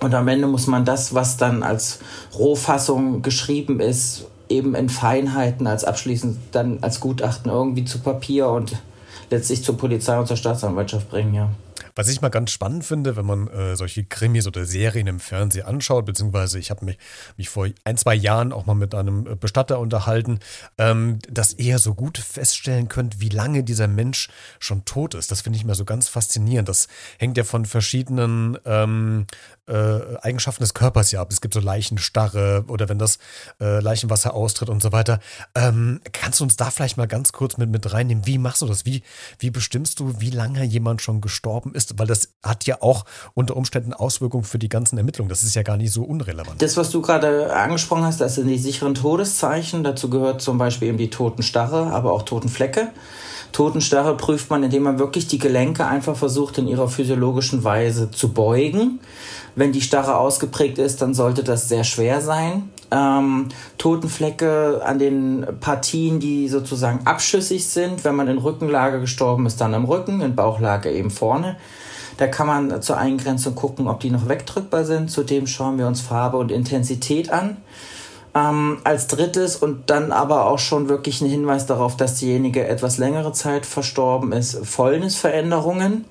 Und 0.01 0.13
am 0.13 0.27
Ende 0.27 0.47
muss 0.47 0.67
man 0.67 0.85
das, 0.85 1.15
was 1.15 1.37
dann 1.37 1.63
als 1.63 1.99
Rohfassung 2.37 3.23
geschrieben 3.23 3.79
ist, 3.79 4.25
eben 4.49 4.75
in 4.75 4.89
Feinheiten 4.89 5.65
als 5.65 5.83
abschließend 5.83 6.37
dann 6.51 6.79
als 6.81 6.99
Gutachten 6.99 7.51
irgendwie 7.51 7.85
zu 7.85 7.99
Papier 7.99 8.49
und 8.49 8.75
letztlich 9.31 9.63
zur 9.63 9.77
Polizei 9.77 10.19
und 10.19 10.27
zur 10.27 10.37
Staatsanwaltschaft 10.37 11.09
bringen, 11.09 11.33
ja. 11.33 11.49
Was 11.95 12.09
ich 12.09 12.21
mal 12.21 12.29
ganz 12.29 12.51
spannend 12.51 12.83
finde, 12.83 13.15
wenn 13.15 13.25
man 13.25 13.47
äh, 13.47 13.77
solche 13.77 14.03
Krimis 14.03 14.47
oder 14.47 14.65
Serien 14.65 15.07
im 15.07 15.21
Fernsehen 15.21 15.65
anschaut, 15.65 16.05
beziehungsweise 16.05 16.59
ich 16.59 16.69
habe 16.69 16.83
mich, 16.83 16.97
mich 17.37 17.47
vor 17.47 17.69
ein, 17.85 17.95
zwei 17.95 18.13
Jahren 18.13 18.51
auch 18.51 18.65
mal 18.65 18.73
mit 18.73 18.93
einem 18.93 19.25
äh, 19.25 19.35
Bestatter 19.35 19.79
unterhalten, 19.79 20.39
ähm, 20.77 21.19
dass 21.29 21.53
ihr 21.53 21.79
so 21.79 21.93
gut 21.93 22.17
feststellen 22.17 22.89
könnt, 22.89 23.21
wie 23.21 23.29
lange 23.29 23.63
dieser 23.63 23.87
Mensch 23.87 24.29
schon 24.59 24.83
tot 24.83 25.13
ist. 25.13 25.31
Das 25.31 25.41
finde 25.41 25.55
ich 25.55 25.63
immer 25.63 25.75
so 25.75 25.85
ganz 25.85 26.09
faszinierend. 26.09 26.67
Das 26.67 26.89
hängt 27.17 27.37
ja 27.37 27.45
von 27.45 27.65
verschiedenen 27.65 28.57
ähm, 28.65 29.25
äh, 29.67 30.17
Eigenschaften 30.21 30.63
des 30.63 30.73
Körpers 30.73 31.11
ja 31.11 31.21
ab. 31.21 31.31
Es 31.31 31.39
gibt 31.39 31.53
so 31.53 31.61
Leichenstarre 31.61 32.65
oder 32.67 32.89
wenn 32.89 32.99
das 32.99 33.19
äh, 33.61 33.79
Leichenwasser 33.79 34.33
austritt 34.33 34.69
und 34.69 34.81
so 34.81 34.91
weiter. 34.91 35.19
Ähm, 35.55 36.01
kannst 36.11 36.41
du 36.41 36.43
uns 36.43 36.57
da 36.57 36.71
vielleicht 36.71 36.97
mal 36.97 37.07
ganz 37.07 37.31
kurz 37.31 37.57
mit, 37.57 37.69
mit 37.69 37.91
reinnehmen? 37.93 38.25
Wie 38.25 38.37
machst 38.37 38.61
du 38.61 38.67
das? 38.67 38.85
Wie, 38.85 39.01
wie 39.39 39.49
bestimmst 39.49 39.99
du, 39.99 40.19
wie 40.19 40.29
lange 40.29 40.63
jemand 40.65 41.01
schon 41.01 41.21
gestorben 41.21 41.73
ist? 41.73 41.84
Weil 41.97 42.07
das 42.07 42.29
hat 42.43 42.65
ja 42.65 42.81
auch 42.81 43.05
unter 43.33 43.55
Umständen 43.55 43.93
Auswirkungen 43.93 44.43
für 44.43 44.59
die 44.59 44.69
ganzen 44.69 44.97
Ermittlungen. 44.97 45.29
Das 45.29 45.43
ist 45.43 45.55
ja 45.55 45.63
gar 45.63 45.77
nicht 45.77 45.91
so 45.91 46.03
unrelevant. 46.03 46.61
Das, 46.61 46.77
was 46.77 46.89
du 46.89 47.01
gerade 47.01 47.53
angesprochen 47.55 48.03
hast, 48.03 48.21
das 48.21 48.35
sind 48.35 48.47
die 48.47 48.57
sicheren 48.57 48.95
Todeszeichen. 48.95 49.83
Dazu 49.83 50.09
gehört 50.09 50.41
zum 50.41 50.57
Beispiel 50.57 50.89
eben 50.89 50.97
die 50.97 51.09
Totenstarre, 51.09 51.87
aber 51.91 52.11
auch 52.11 52.23
Totenflecke. 52.23 52.89
Totenstarre 53.51 54.17
prüft 54.17 54.49
man, 54.49 54.63
indem 54.63 54.83
man 54.83 54.99
wirklich 54.99 55.27
die 55.27 55.37
Gelenke 55.37 55.85
einfach 55.85 56.17
versucht, 56.17 56.57
in 56.57 56.67
ihrer 56.67 56.89
physiologischen 56.89 57.63
Weise 57.63 58.11
zu 58.11 58.33
beugen. 58.33 58.99
Wenn 59.55 59.71
die 59.71 59.79
Starre 59.79 60.17
ausgeprägt 60.17 60.77
ist, 60.77 61.01
dann 61.01 61.13
sollte 61.13 61.41
das 61.41 61.69
sehr 61.69 61.85
schwer 61.85 62.19
sein. 62.19 62.69
Ähm, 62.91 63.49
Totenflecke 63.77 64.81
an 64.83 64.99
den 64.99 65.45
Partien, 65.59 66.19
die 66.19 66.47
sozusagen 66.47 67.05
abschüssig 67.05 67.67
sind. 67.67 68.03
Wenn 68.03 68.15
man 68.15 68.27
in 68.27 68.37
Rückenlage 68.37 68.99
gestorben 68.99 69.45
ist, 69.45 69.59
dann 69.61 69.73
am 69.73 69.85
Rücken, 69.85 70.21
in 70.21 70.35
Bauchlage 70.35 70.91
eben 70.91 71.11
vorne. 71.11 71.57
Da 72.17 72.27
kann 72.27 72.47
man 72.47 72.81
zur 72.81 72.97
Eingrenzung 72.97 73.55
gucken, 73.55 73.87
ob 73.87 73.99
die 73.99 74.09
noch 74.09 74.29
wegdrückbar 74.29 74.85
sind. 74.85 75.11
Zudem 75.11 75.47
schauen 75.47 75.77
wir 75.77 75.87
uns 75.87 76.01
Farbe 76.01 76.37
und 76.37 76.51
Intensität 76.51 77.29
an. 77.29 77.57
Ähm, 78.33 78.79
als 78.83 79.07
drittes 79.07 79.55
und 79.55 79.89
dann 79.89 80.11
aber 80.11 80.47
auch 80.47 80.59
schon 80.59 80.89
wirklich 80.89 81.21
ein 81.21 81.29
Hinweis 81.29 81.65
darauf, 81.65 81.95
dass 81.95 82.15
diejenige 82.15 82.67
etwas 82.67 82.97
längere 82.97 83.31
Zeit 83.31 83.65
verstorben 83.65 84.31
ist, 84.33 84.65
Fäulnisveränderungen. 84.65 86.05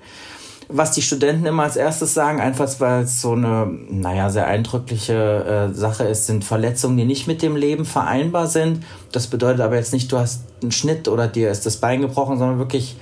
Was 0.69 0.93
die 0.93 1.03
Studenten 1.03 1.47
immer 1.47 1.65
als 1.65 1.77
erstes 1.77 2.15
sagen, 2.15 2.41
einfach 2.41 2.69
weil 2.79 3.05
es 3.05 3.21
so 3.21 3.33
eine, 3.33 3.67
naja, 3.91 4.31
sehr 4.31 4.47
eindrückliche 4.47 5.71
äh, 5.73 5.75
Sache 5.75 6.05
ist, 6.05 6.27
sind 6.27 6.45
Verletzungen, 6.45 6.97
die 6.97 7.05
nicht 7.05 7.27
mit 7.27 7.43
dem 7.43 7.57
Leben 7.57 7.85
vereinbar 7.85 8.47
sind. 8.47 8.85
Das 9.13 9.27
bedeutet 9.27 9.61
aber 9.61 9.77
jetzt 9.77 9.93
nicht, 9.93 10.11
du 10.11 10.19
hast 10.19 10.45
einen 10.63 10.73
Schnitt 10.73 11.09
oder 11.09 11.29
dir 11.29 11.51
ist 11.51 11.67
das 11.67 11.77
Bein 11.77 12.01
gebrochen, 12.01 12.39
sondern 12.39 12.59
wirklich 12.59 12.97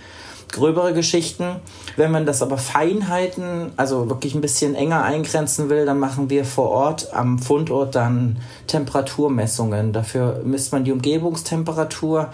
gröbere 0.52 0.92
Geschichten. 0.92 1.57
Wenn 1.97 2.12
man 2.12 2.26
das 2.26 2.42
aber 2.42 2.59
Feinheiten, 2.59 3.73
also 3.76 4.09
wirklich 4.09 4.35
ein 4.35 4.40
bisschen 4.40 4.75
enger 4.75 5.02
eingrenzen 5.02 5.69
will, 5.71 5.87
dann 5.87 5.99
machen 5.99 6.31
wir 6.31 6.45
vor 6.45 6.71
Ort 6.71 7.12
am 7.12 7.38
Fundort 7.38 7.95
dann 7.95 8.38
Temperaturmessungen. 8.66 9.92
Dafür 9.92 10.42
misst 10.45 10.73
man 10.73 10.85
die 10.85 10.92
Umgebungstemperatur 10.92 12.28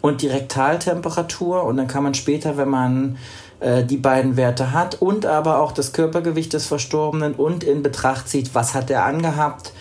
und 0.00 0.22
die 0.22 0.28
Rektaltemperatur 0.28 1.62
und 1.64 1.76
dann 1.76 1.86
kann 1.86 2.02
man 2.02 2.14
später, 2.14 2.56
wenn 2.56 2.70
man 2.70 3.18
äh, 3.60 3.84
die 3.84 3.96
beiden 3.96 4.36
Werte 4.36 4.72
hat 4.72 5.00
und 5.00 5.26
aber 5.26 5.60
auch 5.60 5.72
das 5.72 5.92
Körpergewicht 5.92 6.52
des 6.52 6.66
Verstorbenen 6.66 7.34
und 7.34 7.62
in 7.62 7.82
Betracht 7.82 8.28
zieht, 8.28 8.54
was 8.54 8.74
hat 8.74 8.90
er 8.90 9.04
angehabt 9.04 9.72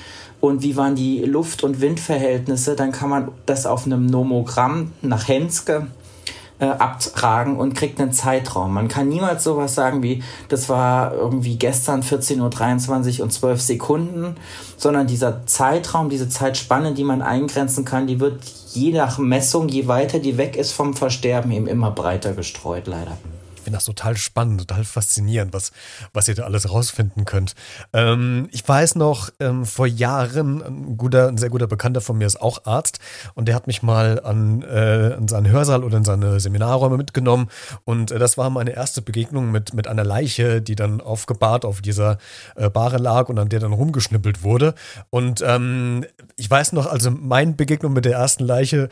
und 0.41 0.61
wie 0.61 0.75
waren 0.75 0.95
die 0.95 1.23
Luft- 1.23 1.63
und 1.63 1.81
Windverhältnisse, 1.81 2.75
dann 2.75 2.91
kann 2.91 3.09
man 3.09 3.29
das 3.45 3.65
auf 3.65 3.85
einem 3.85 4.05
Nomogramm 4.05 4.93
nach 5.01 5.27
Henske 5.27 5.87
äh, 6.59 6.65
abtragen 6.65 7.57
und 7.57 7.73
kriegt 7.73 8.01
einen 8.01 8.11
Zeitraum. 8.11 8.73
Man 8.73 8.89
kann 8.89 9.07
niemals 9.07 9.45
sowas 9.45 9.75
sagen 9.75 10.03
wie, 10.03 10.23
das 10.49 10.67
war 10.67 11.13
irgendwie 11.13 11.57
gestern 11.57 12.01
14.23 12.01 13.19
Uhr 13.19 13.23
und 13.23 13.31
12 13.31 13.61
Sekunden, 13.61 14.35
sondern 14.75 15.07
dieser 15.07 15.45
Zeitraum, 15.45 16.09
diese 16.09 16.27
Zeitspanne, 16.27 16.93
die 16.93 17.05
man 17.05 17.21
eingrenzen 17.21 17.85
kann, 17.85 18.07
die 18.07 18.19
wird 18.19 18.43
je 18.73 18.91
nach 18.91 19.17
Messung, 19.17 19.69
je 19.69 19.87
weiter 19.87 20.19
die 20.19 20.37
weg 20.37 20.57
ist 20.57 20.73
vom 20.73 20.93
Versterben, 20.93 21.51
eben 21.51 21.67
immer 21.67 21.91
breiter 21.91 22.33
gestreut, 22.33 22.87
leider 22.87 23.17
finde 23.69 23.77
das 23.77 23.85
total 23.85 24.17
spannend, 24.17 24.61
total 24.61 24.83
faszinierend, 24.83 25.53
was, 25.53 25.71
was 26.11 26.27
ihr 26.27 26.33
da 26.33 26.43
alles 26.43 26.71
rausfinden 26.71 27.25
könnt. 27.25 27.53
Ähm, 27.93 28.49
ich 28.51 28.67
weiß 28.67 28.95
noch, 28.95 29.29
ähm, 29.39 29.63
vor 29.65 29.85
Jahren, 29.85 30.63
ein, 30.63 30.97
guter, 30.97 31.27
ein 31.27 31.37
sehr 31.37 31.49
guter 31.49 31.67
Bekannter 31.67 32.01
von 32.01 32.17
mir 32.17 32.25
ist 32.25 32.41
auch 32.41 32.65
Arzt 32.65 32.99
und 33.35 33.47
der 33.47 33.53
hat 33.53 33.67
mich 33.67 33.83
mal 33.83 34.21
an, 34.21 34.63
äh, 34.63 35.13
in 35.13 35.27
seinen 35.27 35.51
Hörsaal 35.51 35.83
oder 35.83 35.97
in 35.97 36.03
seine 36.03 36.39
Seminarräume 36.39 36.97
mitgenommen 36.97 37.49
und 37.85 38.09
äh, 38.09 38.17
das 38.17 38.39
war 38.39 38.49
meine 38.49 38.71
erste 38.71 39.03
Begegnung 39.03 39.51
mit, 39.51 39.75
mit 39.75 39.87
einer 39.87 40.03
Leiche, 40.03 40.63
die 40.63 40.75
dann 40.75 40.99
aufgebahrt 40.99 41.63
auf 41.63 41.81
dieser 41.81 42.17
äh, 42.55 42.71
Bahre 42.71 42.97
lag 42.97 43.29
und 43.29 43.37
an 43.37 43.49
der 43.49 43.59
dann 43.59 43.73
rumgeschnippelt 43.73 44.41
wurde. 44.41 44.73
Und 45.11 45.43
ähm, 45.45 46.05
ich 46.37 46.49
weiß 46.49 46.73
noch, 46.73 46.87
also 46.87 47.11
meine 47.11 47.53
Begegnung 47.53 47.93
mit 47.93 48.05
der 48.05 48.13
ersten 48.13 48.45
Leiche 48.45 48.89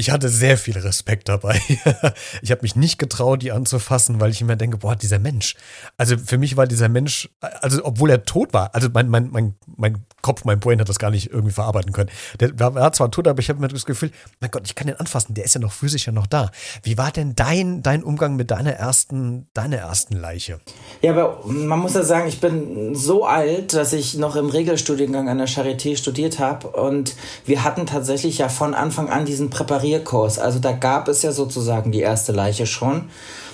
ich 0.00 0.10
hatte 0.10 0.30
sehr 0.30 0.56
viel 0.56 0.78
Respekt 0.78 1.28
dabei. 1.28 1.60
ich 2.42 2.50
habe 2.50 2.62
mich 2.62 2.74
nicht 2.74 2.98
getraut, 2.98 3.42
die 3.42 3.52
anzufassen, 3.52 4.18
weil 4.18 4.30
ich 4.30 4.40
immer 4.40 4.56
denke, 4.56 4.78
boah, 4.78 4.96
dieser 4.96 5.18
Mensch. 5.18 5.56
Also 5.98 6.16
für 6.16 6.38
mich 6.38 6.56
war 6.56 6.66
dieser 6.66 6.88
Mensch, 6.88 7.28
also 7.40 7.84
obwohl 7.84 8.08
er 8.08 8.24
tot 8.24 8.54
war, 8.54 8.74
also 8.74 8.88
mein, 8.92 9.10
mein, 9.10 9.28
mein, 9.30 9.54
mein 9.76 9.98
Kopf, 10.22 10.44
mein 10.44 10.58
Brain 10.58 10.80
hat 10.80 10.88
das 10.88 10.98
gar 10.98 11.10
nicht 11.10 11.30
irgendwie 11.30 11.52
verarbeiten 11.52 11.92
können. 11.92 12.08
Der 12.40 12.58
war, 12.58 12.92
zwar 12.94 13.10
tot, 13.10 13.28
aber 13.28 13.40
ich 13.40 13.50
habe 13.50 13.60
mir 13.60 13.68
das 13.68 13.84
Gefühl, 13.84 14.10
mein 14.40 14.50
Gott, 14.50 14.62
ich 14.64 14.74
kann 14.74 14.86
den 14.86 14.96
anfassen, 14.96 15.34
der 15.34 15.44
ist 15.44 15.54
ja 15.54 15.60
noch 15.60 15.72
physisch 15.72 16.06
ja 16.06 16.12
noch 16.12 16.26
da. 16.26 16.50
Wie 16.82 16.96
war 16.96 17.10
denn 17.10 17.34
dein, 17.36 17.82
dein 17.82 18.02
Umgang 18.02 18.36
mit 18.36 18.50
deiner 18.50 18.72
ersten, 18.72 19.48
deiner 19.52 19.76
ersten 19.76 20.16
Leiche? 20.16 20.60
Ja, 21.02 21.12
aber 21.12 21.44
man 21.44 21.78
muss 21.78 21.92
ja 21.92 22.04
sagen, 22.04 22.26
ich 22.26 22.40
bin 22.40 22.94
so 22.94 23.26
alt, 23.26 23.74
dass 23.74 23.92
ich 23.92 24.16
noch 24.16 24.36
im 24.36 24.48
Regelstudiengang 24.48 25.28
an 25.28 25.36
der 25.36 25.48
Charité 25.48 25.94
studiert 25.94 26.38
habe 26.38 26.68
und 26.68 27.14
wir 27.44 27.64
hatten 27.64 27.84
tatsächlich 27.84 28.38
ja 28.38 28.48
von 28.48 28.72
Anfang 28.72 29.10
an 29.10 29.26
diesen 29.26 29.50
Präparat 29.50 29.89
Präparierkurs. 29.98 30.38
Also 30.38 30.58
da 30.58 30.72
gab 30.72 31.08
es 31.08 31.22
ja 31.22 31.32
sozusagen 31.32 31.92
die 31.92 32.00
erste 32.00 32.32
Leiche 32.32 32.66
schon. 32.66 33.10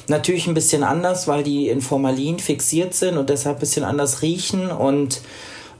Natürlich 0.09 0.47
ein 0.47 0.55
bisschen 0.55 0.85
anders, 0.85 1.27
weil 1.27 1.43
die 1.43 1.69
in 1.69 1.81
Formalin 1.81 2.39
fixiert 2.39 2.95
sind 2.95 3.19
und 3.19 3.29
deshalb 3.29 3.57
ein 3.57 3.61
bisschen 3.61 3.85
anders 3.85 4.23
riechen 4.23 4.71
und 4.71 5.21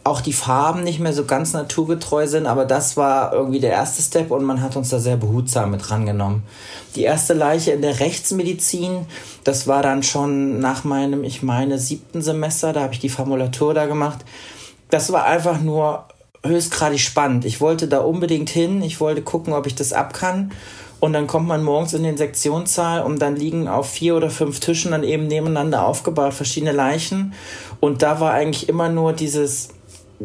auch 0.03 0.21
die 0.21 0.33
Farben 0.33 0.85
nicht 0.85 1.01
mehr 1.01 1.13
so 1.13 1.25
ganz 1.25 1.53
naturgetreu 1.53 2.29
sind, 2.29 2.47
aber 2.47 2.65
das 2.65 2.97
war 2.97 3.33
irgendwie 3.33 3.59
der 3.59 3.73
erste 3.73 4.03
Step 4.03 4.31
und 4.31 4.45
man 4.45 4.63
hat 4.63 4.77
uns 4.77 4.91
da 4.91 5.01
sehr 5.01 5.17
behutsam 5.17 5.73
mit 5.73 5.91
rangenommen. 5.91 6.45
Die 6.95 7.03
erste 7.03 7.35
Leiche 7.35 7.73
in 7.73 7.83
der 7.83 7.99
Rechtsmedizin, 7.99 9.07
das 9.43 9.67
war 9.67 9.83
dann 9.83 10.05
schon 10.05 10.61
nach 10.61 10.85
meinem, 10.85 11.25
ich 11.25 11.43
meine, 11.43 11.79
siebten 11.81 12.23
Semester, 12.23 12.73
da 12.73 12.83
habe 12.83 12.93
ich 12.93 13.01
die 13.01 13.09
Formulatur 13.09 13.75
da 13.75 13.87
gemacht. 13.87 14.21
Das 14.91 15.11
war 15.11 15.25
einfach 15.25 15.61
nur 15.61 16.05
höchstgradig 16.47 17.01
spannend. 17.01 17.45
Ich 17.45 17.61
wollte 17.61 17.89
da 17.89 18.01
unbedingt 18.01 18.51
hin. 18.51 18.83
Ich 18.83 19.01
wollte 19.01 19.23
gucken, 19.23 19.53
ob 19.53 19.67
ich 19.67 19.75
das 19.75 19.93
ab 19.93 20.15
kann. 20.15 20.53
Und 20.99 21.13
dann 21.13 21.27
kommt 21.27 21.47
man 21.47 21.63
morgens 21.63 21.93
in 21.93 22.03
den 22.03 22.17
Sektionssaal 22.17 23.03
und 23.03 23.21
dann 23.21 23.37
liegen 23.37 23.69
auf 23.69 23.91
vier 23.91 24.17
oder 24.17 24.31
fünf 24.31 24.61
Tischen 24.61 24.93
dann 24.93 25.05
eben 25.05 25.27
nebeneinander 25.27 25.87
aufgebaut 25.87 26.33
verschiedene 26.33 26.73
Leichen. 26.73 27.35
Und 27.81 28.03
da 28.03 28.19
war 28.19 28.33
eigentlich 28.33 28.69
immer 28.69 28.89
nur 28.89 29.13
dieses 29.13 29.69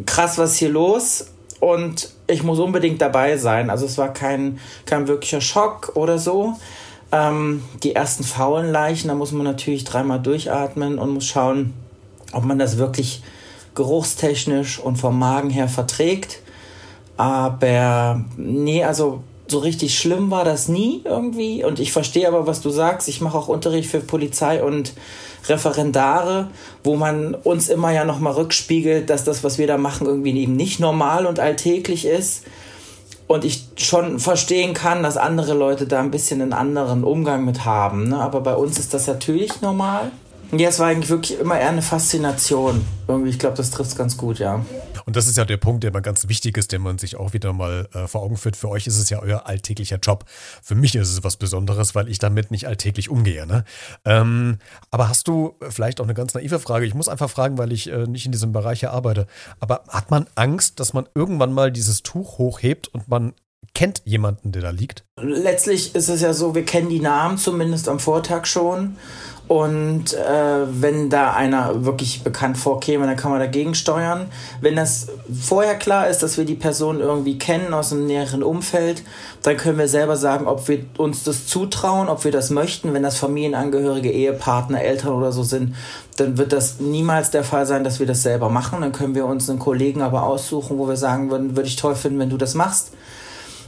krass, 0.06 0.38
was 0.38 0.56
hier 0.56 0.70
los? 0.70 1.28
Und 1.60 2.10
ich 2.28 2.44
muss 2.44 2.60
unbedingt 2.60 3.02
dabei 3.02 3.38
sein. 3.38 3.70
Also 3.70 3.86
es 3.86 3.98
war 3.98 4.14
kein, 4.14 4.60
kein 4.86 5.08
wirklicher 5.08 5.42
Schock 5.42 5.92
oder 5.96 6.18
so. 6.18 6.54
Ähm, 7.12 7.64
die 7.84 7.94
ersten 7.94 8.24
faulen 8.24 8.72
Leichen, 8.72 9.10
da 9.10 9.16
muss 9.16 9.34
man 9.34 9.44
natürlich 9.44 9.84
dreimal 9.84 10.20
durchatmen 10.20 10.98
und 10.98 11.10
muss 11.12 11.28
schauen, 11.28 11.74
ob 12.32 12.46
man 12.46 12.58
das 12.58 12.78
wirklich 12.78 13.22
geruchstechnisch 13.76 14.80
und 14.80 14.98
vom 14.98 15.18
Magen 15.18 15.50
her 15.50 15.68
verträgt. 15.68 16.40
Aber 17.18 18.24
nee, 18.38 18.84
also 18.84 19.24
so 19.48 19.60
richtig 19.60 20.00
schlimm 20.00 20.32
war 20.32 20.46
das 20.46 20.68
nie 20.68 21.02
irgendwie. 21.04 21.64
Und 21.64 21.80
ich 21.80 21.92
verstehe 21.92 22.28
aber, 22.28 22.48
was 22.48 22.62
du 22.62 22.70
sagst. 22.72 23.08
Ich 23.08 23.22
mache 23.22 23.38
auch 23.38 23.48
Unterricht 23.48 23.90
für 23.90 24.00
Polizei 24.00 24.64
und 24.64 24.94
Referendare, 25.48 26.50
wo 26.84 26.96
man 26.96 27.36
uns 27.36 27.70
immer 27.70 27.92
ja 27.92 28.06
nochmal 28.06 28.34
rückspiegelt, 28.34 29.10
dass 29.10 29.24
das, 29.24 29.44
was 29.44 29.58
wir 29.58 29.68
da 29.68 29.78
machen, 29.78 30.08
irgendwie 30.08 30.40
eben 30.42 30.56
nicht 30.56 30.80
normal 30.80 31.26
und 31.26 31.40
alltäglich 31.40 32.06
ist. 32.06 32.44
Und 33.28 33.46
ich 33.46 33.66
schon 33.78 34.20
verstehen 34.20 34.74
kann, 34.74 35.04
dass 35.04 35.16
andere 35.16 35.54
Leute 35.54 35.88
da 35.88 36.00
ein 36.00 36.12
bisschen 36.12 36.42
einen 36.42 36.54
anderen 36.54 37.04
Umgang 37.04 37.46
mit 37.46 37.64
haben. 37.64 38.10
Ne? 38.10 38.18
Aber 38.18 38.42
bei 38.42 38.56
uns 38.56 38.78
ist 38.78 38.94
das 38.94 39.08
natürlich 39.08 39.62
normal. 39.62 40.12
Ja, 40.52 40.68
es 40.68 40.80
war 40.80 40.88
eigentlich 40.88 41.10
wirklich 41.10 41.40
immer 41.40 41.58
eher 41.58 41.70
eine 41.70 41.82
Faszination. 41.82 42.86
Irgendwie, 43.08 43.30
ich 43.30 43.40
glaube, 43.40 43.56
das 43.56 43.72
trifft 43.72 43.92
es 43.92 43.96
ganz 43.96 44.18
gut, 44.18 44.40
ja. 44.40 44.66
Und 45.06 45.16
das 45.16 45.28
ist 45.28 45.38
ja 45.38 45.46
der 45.46 45.58
Punkt, 45.58 45.84
der 45.84 45.94
mal 45.94 46.02
ganz 46.02 46.28
wichtig 46.28 46.58
ist, 46.58 46.72
den 46.74 46.82
man 46.82 46.98
sich 46.98 47.16
auch 47.16 47.34
wieder 47.34 47.54
mal 47.54 47.88
äh, 47.94 48.08
vor 48.08 48.22
Augen 48.22 48.36
führt. 48.36 48.58
Für 48.58 48.70
euch 48.70 48.86
ist 48.86 48.98
es 48.98 49.10
ja 49.10 49.22
euer 49.22 49.48
alltäglicher 49.48 49.98
Job. 49.98 50.26
Für 50.62 50.76
mich 50.76 50.96
ist 50.96 51.10
es 51.10 51.24
was 51.24 51.38
Besonderes, 51.38 51.96
weil 51.96 52.10
ich 52.10 52.20
damit 52.20 52.52
nicht 52.52 52.68
alltäglich 52.68 53.10
umgehe. 53.10 53.48
Ne? 53.48 53.64
Ähm, 54.04 54.58
aber 54.92 55.08
hast 55.08 55.28
du 55.30 55.56
vielleicht 55.70 56.02
auch 56.02 56.06
eine 56.06 56.14
ganz 56.14 56.34
naive 56.34 56.60
Frage? 56.60 56.86
Ich 56.86 56.94
muss 56.94 57.08
einfach 57.08 57.30
fragen, 57.30 57.58
weil 57.58 57.72
ich 57.72 57.90
äh, 57.90 58.06
nicht 58.06 58.26
in 58.26 58.34
diesem 58.34 58.52
Bereich 58.52 58.82
hier 58.82 58.92
arbeite. 58.92 59.28
Aber 59.62 59.84
hat 59.88 60.12
man 60.12 60.28
Angst, 60.36 60.80
dass 60.82 60.94
man 60.94 61.08
irgendwann 61.16 61.54
mal 61.54 61.72
dieses 61.72 62.04
Tuch 62.04 62.38
hochhebt 62.38 62.90
und 62.90 63.08
man 63.08 63.34
kennt 63.74 64.02
jemanden, 64.06 64.52
der 64.52 64.62
da 64.62 64.70
liegt? 64.70 65.06
Letztlich 65.20 65.96
ist 65.96 66.10
es 66.10 66.22
ja 66.22 66.34
so, 66.34 66.56
wir 66.56 66.66
kennen 66.66 66.90
die 66.90 67.00
Namen 67.00 67.38
zumindest 67.38 67.88
am 67.88 68.00
Vortag 68.00 68.46
schon. 68.46 68.98
Und 69.52 70.14
äh, 70.14 70.82
wenn 70.82 71.10
da 71.10 71.34
einer 71.34 71.84
wirklich 71.84 72.24
bekannt 72.24 72.58
vorkäme, 72.58 73.06
dann 73.06 73.18
kann 73.18 73.32
man 73.32 73.42
dagegen 73.42 73.76
steuern. 73.76 74.28
Wenn 74.62 74.78
das 74.78 75.08
vorher 75.30 75.76
klar 75.76 76.08
ist, 76.08 76.24
dass 76.24 76.38
wir 76.38 76.46
die 76.46 76.56
Person 76.56 77.02
irgendwie 77.02 77.38
kennen 77.38 77.74
aus 77.74 77.92
einem 77.92 78.06
näheren 78.06 78.44
Umfeld, 78.44 79.04
dann 79.44 79.58
können 79.58 79.78
wir 79.78 79.90
selber 79.90 80.16
sagen, 80.16 80.48
ob 80.48 80.70
wir 80.70 80.86
uns 80.98 81.26
das 81.26 81.48
zutrauen, 81.48 82.08
ob 82.08 82.24
wir 82.24 82.32
das 82.32 82.50
möchten. 82.50 82.94
Wenn 82.94 83.04
das 83.04 83.18
Familienangehörige, 83.18 84.10
Ehepartner, 84.10 84.80
Eltern 84.80 85.12
oder 85.16 85.34
so 85.34 85.44
sind, 85.44 85.76
dann 86.16 86.38
wird 86.38 86.54
das 86.54 86.80
niemals 86.80 87.32
der 87.32 87.44
Fall 87.44 87.66
sein, 87.66 87.84
dass 87.84 88.00
wir 88.00 88.08
das 88.08 88.24
selber 88.24 88.48
machen. 88.48 88.80
Dann 88.80 88.94
können 88.94 89.16
wir 89.16 89.26
uns 89.26 89.50
einen 89.50 89.60
Kollegen 89.60 90.02
aber 90.02 90.24
aussuchen, 90.24 90.78
wo 90.78 90.88
wir 90.88 90.96
sagen 90.96 91.30
würden, 91.30 91.58
würde 91.58 91.68
ich 91.68 91.76
toll 91.76 91.96
finden, 91.96 92.20
wenn 92.20 92.30
du 92.30 92.38
das 92.38 92.54
machst 92.54 92.94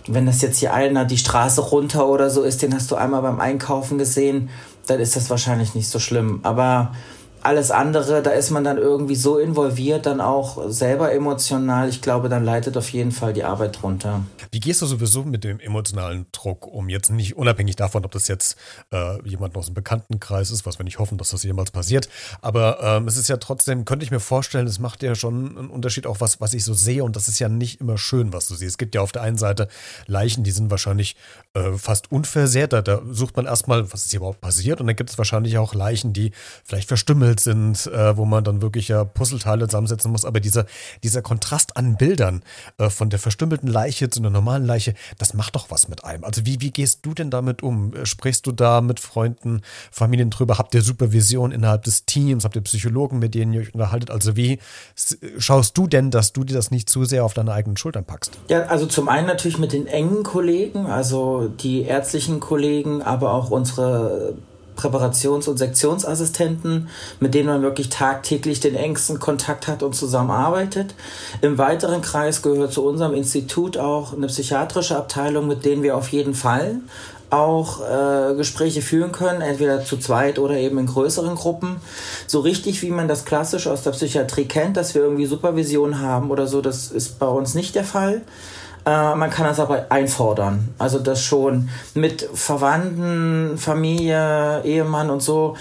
wenn 0.07 0.25
das 0.25 0.41
jetzt 0.41 0.59
hier 0.59 0.73
einer 0.73 1.05
die 1.05 1.17
Straße 1.17 1.61
runter 1.61 2.07
oder 2.07 2.29
so 2.29 2.43
ist, 2.43 2.61
den 2.61 2.73
hast 2.73 2.91
du 2.91 2.95
einmal 2.95 3.21
beim 3.21 3.39
Einkaufen 3.39 3.97
gesehen, 3.97 4.49
dann 4.87 4.99
ist 4.99 5.15
das 5.15 5.29
wahrscheinlich 5.29 5.75
nicht 5.75 5.87
so 5.87 5.99
schlimm. 5.99 6.39
Aber 6.43 6.93
alles 7.43 7.71
andere, 7.71 8.21
da 8.21 8.31
ist 8.31 8.51
man 8.51 8.63
dann 8.63 8.77
irgendwie 8.77 9.15
so 9.15 9.37
involviert, 9.37 10.05
dann 10.05 10.21
auch 10.21 10.69
selber 10.69 11.11
emotional. 11.11 11.89
Ich 11.89 12.01
glaube, 12.01 12.29
dann 12.29 12.45
leitet 12.45 12.77
auf 12.77 12.89
jeden 12.89 13.11
Fall 13.11 13.33
die 13.33 13.43
Arbeit 13.43 13.81
drunter. 13.81 14.23
Wie 14.51 14.59
gehst 14.59 14.81
du 14.81 14.85
sowieso 14.85 15.23
mit 15.23 15.43
dem 15.43 15.59
emotionalen 15.59 16.25
Druck 16.31 16.65
um? 16.67 16.89
Jetzt 16.89 17.09
nicht 17.09 17.35
unabhängig 17.35 17.75
davon, 17.75 18.05
ob 18.05 18.11
das 18.11 18.27
jetzt 18.27 18.55
äh, 18.91 19.21
jemand 19.27 19.57
aus 19.57 19.65
dem 19.65 19.73
Bekanntenkreis 19.73 20.51
ist, 20.51 20.65
was 20.65 20.79
wir 20.79 20.85
nicht 20.85 20.99
hoffen, 20.99 21.17
dass 21.17 21.31
das 21.31 21.43
jemals 21.43 21.71
passiert. 21.71 22.07
Aber 22.41 22.79
ähm, 22.81 23.07
es 23.07 23.17
ist 23.17 23.27
ja 23.27 23.37
trotzdem, 23.37 23.83
könnte 23.83 24.05
ich 24.05 24.11
mir 24.11 24.21
vorstellen, 24.21 24.67
es 24.67 24.79
macht 24.79 25.03
ja 25.03 25.13
schon 25.15 25.57
einen 25.57 25.69
Unterschied, 25.69 26.07
auch 26.07 26.21
was, 26.21 26.39
was 26.39 26.53
ich 26.53 26.63
so 26.63 26.73
sehe. 26.73 27.03
Und 27.03 27.15
das 27.15 27.27
ist 27.27 27.39
ja 27.39 27.49
nicht 27.49 27.81
immer 27.81 27.97
schön, 27.97 28.31
was 28.31 28.47
du 28.47 28.55
siehst. 28.55 28.71
Es 28.71 28.77
gibt 28.77 28.95
ja 28.95 29.01
auf 29.01 29.11
der 29.11 29.21
einen 29.21 29.37
Seite 29.37 29.67
Leichen, 30.07 30.43
die 30.43 30.51
sind 30.51 30.71
wahrscheinlich 30.71 31.15
äh, 31.53 31.73
fast 31.73 32.11
unversehrt. 32.11 32.71
Da, 32.71 32.81
da 32.81 33.01
sucht 33.09 33.35
man 33.35 33.45
erstmal, 33.45 33.91
was 33.91 34.05
ist 34.05 34.11
hier 34.11 34.19
überhaupt 34.19 34.41
passiert. 34.41 34.79
Und 34.79 34.87
dann 34.87 34.95
gibt 34.95 35.09
es 35.09 35.17
wahrscheinlich 35.17 35.57
auch 35.57 35.73
Leichen, 35.73 36.13
die 36.13 36.31
vielleicht 36.63 36.87
verstümmelt 36.87 37.32
Welt 37.33 37.39
sind, 37.39 37.87
äh, 37.87 38.15
wo 38.15 38.25
man 38.25 38.43
dann 38.43 38.61
wirklich 38.61 38.87
ja 38.87 39.03
Puzzleteile 39.03 39.67
zusammensetzen 39.67 40.11
muss. 40.11 40.25
Aber 40.25 40.39
dieser, 40.39 40.65
dieser 41.03 41.21
Kontrast 41.21 41.77
an 41.77 41.97
Bildern 41.97 42.43
äh, 42.77 42.89
von 42.89 43.09
der 43.09 43.19
verstümmelten 43.19 43.67
Leiche 43.67 44.09
zu 44.09 44.19
einer 44.19 44.29
normalen 44.29 44.65
Leiche, 44.65 44.93
das 45.17 45.33
macht 45.33 45.55
doch 45.55 45.71
was 45.71 45.87
mit 45.87 46.03
einem. 46.03 46.23
Also 46.23 46.45
wie, 46.45 46.61
wie 46.61 46.71
gehst 46.71 46.99
du 47.05 47.13
denn 47.13 47.31
damit 47.31 47.63
um? 47.63 47.93
Sprichst 48.03 48.45
du 48.45 48.51
da 48.51 48.81
mit 48.81 48.99
Freunden, 48.99 49.61
Familien 49.91 50.29
drüber? 50.29 50.57
Habt 50.57 50.75
ihr 50.75 50.81
Supervision 50.81 51.51
innerhalb 51.51 51.83
des 51.83 52.05
Teams? 52.05 52.43
Habt 52.43 52.55
ihr 52.55 52.61
Psychologen, 52.61 53.19
mit 53.19 53.33
denen 53.33 53.53
ihr 53.53 53.61
euch 53.61 53.73
unterhaltet? 53.73 54.11
Also 54.11 54.35
wie 54.35 54.59
schaust 55.37 55.77
du 55.77 55.87
denn, 55.87 56.11
dass 56.11 56.33
du 56.33 56.43
dir 56.43 56.53
das 56.53 56.71
nicht 56.71 56.89
zu 56.89 57.05
sehr 57.05 57.25
auf 57.25 57.33
deine 57.33 57.53
eigenen 57.53 57.77
Schultern 57.77 58.05
packst? 58.05 58.37
Ja, 58.49 58.63
also 58.63 58.85
zum 58.85 59.09
einen 59.09 59.27
natürlich 59.27 59.57
mit 59.57 59.73
den 59.73 59.87
engen 59.87 60.23
Kollegen, 60.23 60.85
also 60.85 61.47
die 61.47 61.83
ärztlichen 61.83 62.39
Kollegen, 62.39 63.01
aber 63.01 63.33
auch 63.33 63.49
unsere 63.49 64.35
Präparations- 64.83 65.47
und 65.47 65.57
Sektionsassistenten, 65.57 66.89
mit 67.19 67.33
denen 67.33 67.47
man 67.47 67.61
wirklich 67.61 67.89
tagtäglich 67.89 68.59
den 68.59 68.75
engsten 68.75 69.19
Kontakt 69.19 69.67
hat 69.67 69.83
und 69.83 69.95
zusammenarbeitet. 69.95 70.93
Im 71.41 71.57
weiteren 71.57 72.01
Kreis 72.01 72.41
gehört 72.41 72.73
zu 72.73 72.83
unserem 72.85 73.13
Institut 73.13 73.77
auch 73.77 74.13
eine 74.13 74.27
psychiatrische 74.27 74.97
Abteilung, 74.97 75.47
mit 75.47 75.65
denen 75.65 75.83
wir 75.83 75.95
auf 75.95 76.09
jeden 76.09 76.33
Fall 76.33 76.81
auch 77.33 77.81
äh, 77.81 78.35
Gespräche 78.35 78.81
führen 78.81 79.11
können, 79.11 79.41
entweder 79.41 79.83
zu 79.83 79.97
zweit 79.97 80.37
oder 80.37 80.55
eben 80.55 80.77
in 80.77 80.85
größeren 80.85 81.35
Gruppen. 81.35 81.77
So 82.27 82.41
richtig, 82.41 82.81
wie 82.83 82.91
man 82.91 83.07
das 83.07 83.25
klassisch 83.25 83.65
aus 83.67 83.81
der 83.81 83.91
Psychiatrie 83.91 84.45
kennt, 84.45 84.77
dass 84.77 84.93
wir 84.93 85.01
irgendwie 85.01 85.25
Supervision 85.25 85.99
haben 85.99 86.29
oder 86.29 86.45
so, 86.45 86.61
das 86.61 86.91
ist 86.91 87.17
bei 87.17 87.25
uns 87.25 87.55
nicht 87.55 87.73
der 87.73 87.83
Fall. 87.83 88.21
Äh, 88.85 89.15
man 89.15 89.29
kann 89.29 89.45
das 89.45 89.59
aber 89.59 89.85
einfordern. 89.89 90.73
Also 90.77 90.99
das 90.99 91.23
schon 91.23 91.69
mit 91.93 92.27
Verwandten, 92.33 93.57
Familie, 93.57 94.61
Ehemann 94.63 95.09
und 95.09 95.21
so 95.21 95.55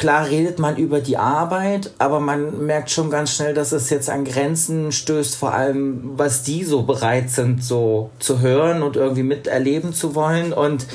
Klar 0.00 0.30
redet 0.30 0.58
man 0.58 0.78
über 0.78 1.00
die 1.00 1.18
Arbeit, 1.18 1.90
aber 1.98 2.20
man 2.20 2.64
merkt 2.64 2.90
schon 2.90 3.10
ganz 3.10 3.34
schnell, 3.34 3.52
dass 3.52 3.70
es 3.72 3.90
jetzt 3.90 4.08
an 4.08 4.24
Grenzen 4.24 4.92
stößt, 4.92 5.36
vor 5.36 5.52
allem 5.52 6.12
was 6.16 6.42
die 6.42 6.64
so 6.64 6.84
bereit 6.84 7.28
sind, 7.28 7.62
so 7.62 8.08
zu 8.18 8.40
hören 8.40 8.82
und 8.82 8.96
irgendwie 8.96 9.24
miterleben 9.24 9.92
zu 9.92 10.14
wollen. 10.14 10.54
Und 10.54 10.86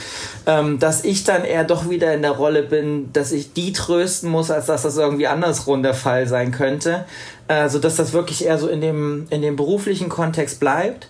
ähm, 0.47 0.79
dass 0.79 1.03
ich 1.03 1.23
dann 1.23 1.45
eher 1.45 1.65
doch 1.65 1.87
wieder 1.87 2.15
in 2.15 2.23
der 2.23 2.31
Rolle 2.31 2.63
bin, 2.63 3.13
dass 3.13 3.31
ich 3.31 3.53
die 3.53 3.73
trösten 3.73 4.27
muss, 4.27 4.49
als 4.49 4.65
dass 4.65 4.81
das 4.81 4.97
irgendwie 4.97 5.27
andersrum 5.27 5.83
der 5.83 5.93
Fall 5.93 6.27
sein 6.27 6.51
könnte. 6.51 7.05
Also 7.47 7.77
dass 7.77 7.97
das 7.97 8.11
wirklich 8.11 8.43
eher 8.43 8.57
so 8.57 8.67
in 8.67 8.81
dem, 8.81 9.27
in 9.29 9.43
dem 9.43 9.55
beruflichen 9.55 10.09
Kontext 10.09 10.59
bleibt. 10.59 11.09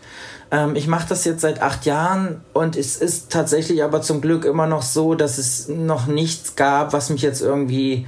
Ähm, 0.51 0.75
ich 0.75 0.87
mache 0.87 1.07
das 1.09 1.25
jetzt 1.25 1.41
seit 1.41 1.61
acht 1.61 1.85
Jahren 1.85 2.41
und 2.53 2.75
es 2.75 2.97
ist 2.97 3.31
tatsächlich 3.31 3.83
aber 3.83 4.01
zum 4.01 4.21
Glück 4.21 4.45
immer 4.45 4.67
noch 4.67 4.81
so, 4.81 5.15
dass 5.15 5.37
es 5.37 5.67
noch 5.67 6.07
nichts 6.07 6.55
gab, 6.55 6.93
was 6.93 7.09
mich 7.09 7.21
jetzt 7.21 7.41
irgendwie 7.41 8.05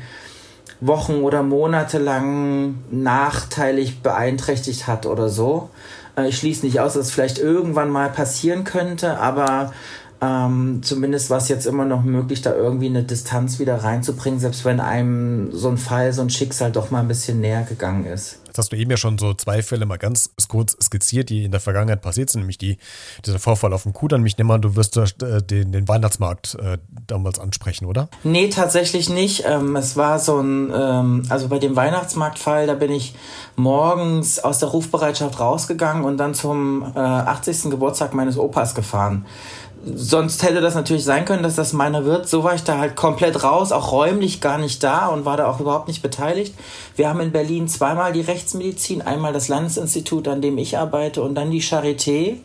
Wochen 0.79 1.21
oder 1.23 1.41
Monate 1.41 1.97
lang 1.97 2.75
nachteilig 2.91 4.01
beeinträchtigt 4.01 4.87
hat 4.87 5.05
oder 5.05 5.29
so. 5.29 5.69
Äh, 6.15 6.29
ich 6.29 6.37
schließe 6.37 6.65
nicht 6.65 6.79
aus, 6.79 6.93
dass 6.93 7.07
es 7.07 7.11
vielleicht 7.11 7.39
irgendwann 7.39 7.89
mal 7.89 8.09
passieren 8.09 8.63
könnte, 8.63 9.19
aber 9.19 9.73
ähm, 10.19 10.81
zumindest 10.81 11.29
war 11.29 11.37
es 11.37 11.47
jetzt 11.47 11.67
immer 11.67 11.85
noch 11.85 12.03
möglich, 12.03 12.41
da 12.41 12.55
irgendwie 12.55 12.87
eine 12.87 13.03
Distanz 13.03 13.59
wieder 13.59 13.83
reinzubringen, 13.83 14.39
selbst 14.39 14.65
wenn 14.65 14.79
einem 14.79 15.51
so 15.51 15.69
ein 15.69 15.77
Fall, 15.77 16.11
so 16.11 16.21
ein 16.23 16.29
Schicksal 16.29 16.71
doch 16.71 16.89
mal 16.89 17.01
ein 17.01 17.07
bisschen 17.07 17.39
näher 17.39 17.63
gegangen 17.63 18.05
ist. 18.05 18.39
Jetzt 18.47 18.57
hast 18.57 18.71
du 18.71 18.77
eben 18.77 18.89
ja 18.89 18.97
schon 18.97 19.19
so 19.19 19.35
zwei 19.35 19.61
Fälle 19.61 19.85
mal 19.85 19.97
ganz 19.97 20.31
kurz 20.47 20.75
skizziert, 20.81 21.29
die 21.29 21.43
in 21.43 21.51
der 21.51 21.59
Vergangenheit 21.59 22.01
passiert 22.01 22.31
sind, 22.31 22.41
nämlich 22.41 22.57
die, 22.57 22.79
dieser 23.23 23.37
Vorfall 23.37 23.71
auf 23.71 23.83
dem 23.83 23.93
Kudamm. 23.93 24.23
Mich 24.23 24.35
nehme 24.39 24.55
an, 24.55 24.63
du 24.63 24.75
wirst 24.75 24.97
äh, 24.97 25.43
den, 25.43 25.71
den 25.71 25.87
Weihnachtsmarkt 25.87 26.55
äh, 26.55 26.79
damals 27.05 27.37
ansprechen, 27.37 27.85
oder? 27.85 28.09
Nee, 28.23 28.49
tatsächlich 28.49 29.09
nicht. 29.09 29.43
Ähm, 29.45 29.75
es 29.75 29.95
war 29.95 30.17
so 30.17 30.39
ein, 30.39 30.73
ähm, 30.75 31.23
also 31.29 31.49
bei 31.49 31.59
dem 31.59 31.75
Weihnachtsmarktfall, 31.75 32.65
da 32.65 32.73
bin 32.73 32.91
ich 32.91 33.13
morgens 33.55 34.39
aus 34.39 34.57
der 34.57 34.69
Rufbereitschaft 34.69 35.39
rausgegangen 35.39 36.03
und 36.03 36.17
dann 36.17 36.33
zum 36.33 36.81
äh, 36.95 36.99
80. 36.99 37.69
Geburtstag 37.69 38.15
meines 38.15 38.39
Opas 38.39 38.73
gefahren 38.73 39.27
sonst 39.95 40.43
hätte 40.43 40.61
das 40.61 40.75
natürlich 40.75 41.03
sein 41.03 41.25
können, 41.25 41.43
dass 41.43 41.55
das 41.55 41.73
meiner 41.73 42.05
wird. 42.05 42.27
So 42.27 42.43
war 42.43 42.55
ich 42.55 42.63
da 42.63 42.77
halt 42.77 42.95
komplett 42.95 43.43
raus, 43.43 43.71
auch 43.71 43.91
räumlich 43.91 44.41
gar 44.41 44.57
nicht 44.57 44.83
da 44.83 45.07
und 45.07 45.25
war 45.25 45.37
da 45.37 45.47
auch 45.47 45.59
überhaupt 45.59 45.87
nicht 45.87 46.01
beteiligt. 46.01 46.53
Wir 46.95 47.09
haben 47.09 47.19
in 47.19 47.31
Berlin 47.31 47.67
zweimal 47.67 48.13
die 48.13 48.21
Rechtsmedizin, 48.21 49.01
einmal 49.01 49.33
das 49.33 49.47
Landesinstitut, 49.47 50.27
an 50.27 50.41
dem 50.41 50.57
ich 50.57 50.77
arbeite, 50.77 51.21
und 51.21 51.35
dann 51.35 51.51
die 51.51 51.61
Charité. 51.61 52.37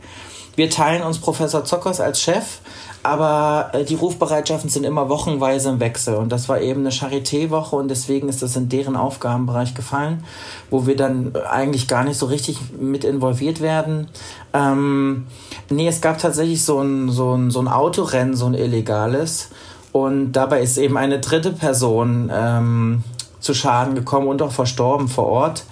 Wir 0.56 0.70
teilen 0.70 1.02
uns 1.02 1.18
Professor 1.18 1.64
Zockers 1.64 2.00
als 2.00 2.20
Chef, 2.20 2.60
aber 3.02 3.70
äh, 3.72 3.84
die 3.84 3.94
Rufbereitschaften 3.94 4.70
sind 4.70 4.84
immer 4.84 5.08
wochenweise 5.08 5.70
im 5.70 5.80
Wechsel 5.80 6.14
und 6.16 6.30
das 6.30 6.48
war 6.48 6.60
eben 6.60 6.80
eine 6.80 6.90
Charité-Woche 6.90 7.74
und 7.74 7.88
deswegen 7.88 8.28
ist 8.28 8.42
das 8.42 8.56
in 8.56 8.68
deren 8.68 8.96
Aufgabenbereich 8.96 9.74
gefallen, 9.74 10.24
wo 10.70 10.86
wir 10.86 10.96
dann 10.96 11.32
eigentlich 11.50 11.88
gar 11.88 12.04
nicht 12.04 12.16
so 12.18 12.26
richtig 12.26 12.58
mit 12.78 13.04
involviert 13.04 13.60
werden. 13.60 14.08
Ähm, 14.52 15.26
nee, 15.68 15.88
es 15.88 16.00
gab 16.00 16.18
tatsächlich 16.18 16.64
so 16.64 16.80
ein, 16.80 17.10
so, 17.10 17.34
ein, 17.34 17.50
so 17.50 17.60
ein 17.60 17.68
Autorennen, 17.68 18.36
so 18.36 18.46
ein 18.46 18.54
illegales 18.54 19.48
und 19.92 20.32
dabei 20.32 20.62
ist 20.62 20.78
eben 20.78 20.96
eine 20.96 21.18
dritte 21.18 21.52
Person 21.52 22.30
ähm, 22.32 23.04
zu 23.40 23.52
Schaden 23.52 23.94
gekommen 23.94 24.28
und 24.28 24.40
auch 24.42 24.52
verstorben 24.52 25.08
vor 25.08 25.26
Ort. 25.26 25.64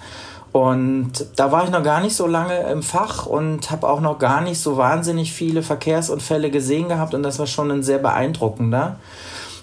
Und 0.51 1.11
da 1.37 1.51
war 1.51 1.63
ich 1.63 1.69
noch 1.69 1.83
gar 1.83 2.01
nicht 2.01 2.15
so 2.15 2.27
lange 2.27 2.59
im 2.69 2.83
Fach 2.83 3.25
und 3.25 3.71
habe 3.71 3.87
auch 3.87 4.01
noch 4.01 4.19
gar 4.19 4.41
nicht 4.41 4.59
so 4.59 4.75
wahnsinnig 4.75 5.31
viele 5.31 5.63
Verkehrsunfälle 5.63 6.51
gesehen 6.51 6.89
gehabt 6.89 7.13
und 7.13 7.23
das 7.23 7.39
war 7.39 7.47
schon 7.47 7.71
ein 7.71 7.83
sehr 7.83 7.99
beeindruckender. 7.99 8.97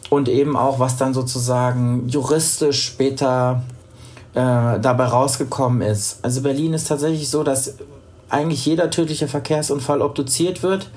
Und 0.08 0.30
eben 0.30 0.56
auch, 0.56 0.78
was 0.78 0.96
dann 0.96 1.12
sozusagen 1.12 2.08
juristisch 2.08 2.82
später 2.82 3.62
äh, 4.32 4.80
dabei 4.80 5.04
rausgekommen 5.04 5.82
ist. 5.82 6.20
Also 6.22 6.40
Berlin 6.40 6.72
ist 6.72 6.88
tatsächlich 6.88 7.28
so, 7.28 7.42
dass 7.42 7.74
eigentlich 8.30 8.64
jeder 8.64 8.90
tödliche 8.90 9.28
Verkehrsunfall 9.28 10.00
obduziert 10.00 10.62
wird. 10.62 10.90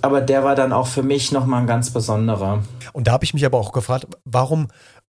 Aber 0.00 0.20
der 0.20 0.44
war 0.44 0.54
dann 0.54 0.72
auch 0.72 0.86
für 0.86 1.02
mich 1.02 1.32
nochmal 1.32 1.62
ein 1.62 1.66
ganz 1.66 1.90
besonderer. 1.90 2.62
Und 2.92 3.08
da 3.08 3.12
habe 3.12 3.24
ich 3.24 3.34
mich 3.34 3.44
aber 3.44 3.58
auch 3.58 3.72
gefragt, 3.72 4.06
warum 4.24 4.68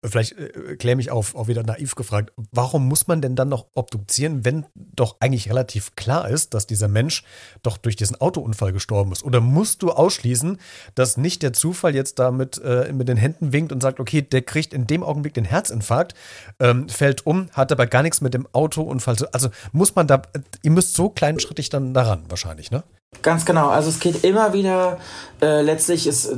Vielleicht 0.04 0.36
äh, 0.36 0.76
kläre 0.76 0.96
mich 0.96 1.12
auf, 1.12 1.36
auch 1.36 1.46
wieder 1.46 1.62
naiv 1.62 1.94
gefragt, 1.94 2.32
warum 2.50 2.88
muss 2.88 3.06
man 3.06 3.22
denn 3.22 3.36
dann 3.36 3.48
noch 3.48 3.66
obduzieren, 3.74 4.44
wenn 4.44 4.66
doch 4.74 5.16
eigentlich 5.20 5.48
relativ 5.48 5.94
klar 5.94 6.28
ist, 6.28 6.54
dass 6.54 6.66
dieser 6.66 6.88
Mensch 6.88 7.22
doch 7.62 7.76
durch 7.76 7.94
diesen 7.94 8.20
Autounfall 8.20 8.72
gestorben 8.72 9.12
ist? 9.12 9.22
Oder 9.22 9.40
musst 9.40 9.82
du 9.82 9.92
ausschließen, 9.92 10.58
dass 10.96 11.16
nicht 11.16 11.42
der 11.42 11.52
Zufall 11.52 11.94
jetzt 11.94 12.18
damit 12.18 12.60
äh, 12.64 12.92
mit 12.92 13.08
den 13.08 13.16
Händen 13.16 13.52
winkt 13.52 13.70
und 13.70 13.80
sagt, 13.80 14.00
okay, 14.00 14.22
der 14.22 14.42
kriegt 14.42 14.74
in 14.74 14.88
dem 14.88 15.04
Augenblick 15.04 15.34
den 15.34 15.44
Herzinfarkt, 15.44 16.14
ähm, 16.58 16.88
fällt 16.88 17.24
um, 17.24 17.48
hat 17.52 17.70
aber 17.70 17.86
gar 17.86 18.02
nichts 18.02 18.20
mit 18.20 18.34
dem 18.34 18.48
Autounfall 18.52 19.16
zu 19.16 19.32
Also 19.32 19.50
muss 19.70 19.94
man 19.94 20.08
da, 20.08 20.22
ihr 20.62 20.72
müsst 20.72 20.94
so 20.94 21.10
kleinschrittig 21.10 21.68
dann 21.70 21.94
daran 21.94 22.24
wahrscheinlich, 22.28 22.72
ne? 22.72 22.82
Ganz 23.20 23.44
genau. 23.44 23.68
Also 23.68 23.90
es 23.90 24.00
geht 24.00 24.24
immer 24.24 24.52
wieder, 24.52 24.98
äh, 25.40 25.60
letztlich 25.60 26.06
ist 26.06 26.34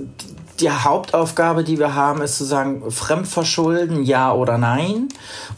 die 0.61 0.71
Hauptaufgabe, 0.71 1.65
die 1.65 1.79
wir 1.79 1.95
haben, 1.95 2.23
ist 2.23 2.37
zu 2.37 2.45
sagen, 2.45 2.91
Fremdverschulden, 2.91 4.05
ja 4.05 4.33
oder 4.33 4.59
nein. 4.59 5.09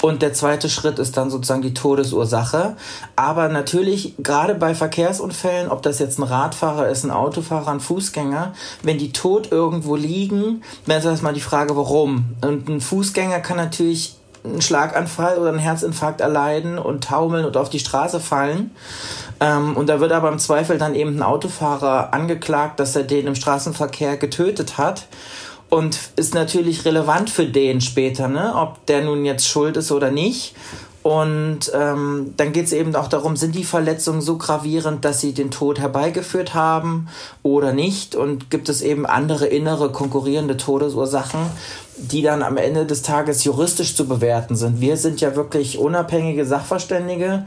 Und 0.02 0.22
der 0.22 0.32
zweite 0.32 0.68
Schritt 0.68 0.98
ist 0.98 1.16
dann 1.16 1.30
sozusagen 1.30 1.62
die 1.62 1.74
Todesursache. 1.74 2.76
Aber 3.14 3.48
natürlich, 3.48 4.14
gerade 4.18 4.54
bei 4.54 4.74
Verkehrsunfällen, 4.74 5.70
ob 5.70 5.82
das 5.82 5.98
jetzt 5.98 6.18
ein 6.18 6.24
Radfahrer 6.24 6.88
ist, 6.88 7.04
ein 7.04 7.10
Autofahrer, 7.10 7.70
ein 7.70 7.80
Fußgänger, 7.80 8.54
wenn 8.82 8.98
die 8.98 9.12
tot 9.12 9.52
irgendwo 9.52 9.96
liegen, 9.96 10.62
dann 10.86 10.98
ist 10.98 11.04
erstmal 11.04 11.34
die 11.34 11.40
Frage, 11.40 11.76
warum. 11.76 12.36
Und 12.42 12.68
ein 12.68 12.80
Fußgänger 12.80 13.40
kann 13.40 13.56
natürlich 13.58 14.15
einen 14.46 14.62
Schlaganfall 14.62 15.38
oder 15.38 15.50
einen 15.50 15.58
Herzinfarkt 15.58 16.20
erleiden 16.20 16.78
und 16.78 17.04
taumeln 17.04 17.44
und 17.44 17.56
auf 17.56 17.70
die 17.70 17.78
Straße 17.78 18.20
fallen. 18.20 18.70
Ähm, 19.40 19.76
und 19.76 19.88
da 19.88 20.00
wird 20.00 20.12
aber 20.12 20.30
im 20.30 20.38
Zweifel 20.38 20.78
dann 20.78 20.94
eben 20.94 21.16
ein 21.16 21.22
Autofahrer 21.22 22.14
angeklagt, 22.14 22.80
dass 22.80 22.96
er 22.96 23.02
den 23.02 23.26
im 23.26 23.34
Straßenverkehr 23.34 24.16
getötet 24.16 24.78
hat. 24.78 25.06
Und 25.68 25.98
ist 26.14 26.34
natürlich 26.34 26.84
relevant 26.84 27.28
für 27.28 27.44
den 27.44 27.80
später, 27.80 28.28
ne? 28.28 28.54
ob 28.54 28.86
der 28.86 29.02
nun 29.02 29.24
jetzt 29.24 29.48
schuld 29.48 29.76
ist 29.76 29.90
oder 29.90 30.12
nicht. 30.12 30.54
Und 31.06 31.70
ähm, 31.72 32.34
dann 32.36 32.52
geht 32.52 32.64
es 32.64 32.72
eben 32.72 32.96
auch 32.96 33.06
darum, 33.06 33.36
sind 33.36 33.54
die 33.54 33.62
Verletzungen 33.62 34.20
so 34.20 34.38
gravierend, 34.38 35.04
dass 35.04 35.20
sie 35.20 35.34
den 35.34 35.52
Tod 35.52 35.78
herbeigeführt 35.78 36.52
haben 36.52 37.06
oder 37.44 37.72
nicht? 37.72 38.16
Und 38.16 38.50
gibt 38.50 38.68
es 38.68 38.82
eben 38.82 39.06
andere 39.06 39.46
innere 39.46 39.92
konkurrierende 39.92 40.56
Todesursachen, 40.56 41.38
die 41.96 42.22
dann 42.22 42.42
am 42.42 42.56
Ende 42.56 42.86
des 42.86 43.02
Tages 43.02 43.44
juristisch 43.44 43.94
zu 43.94 44.08
bewerten 44.08 44.56
sind? 44.56 44.80
Wir 44.80 44.96
sind 44.96 45.20
ja 45.20 45.36
wirklich 45.36 45.78
unabhängige 45.78 46.44
Sachverständige. 46.44 47.46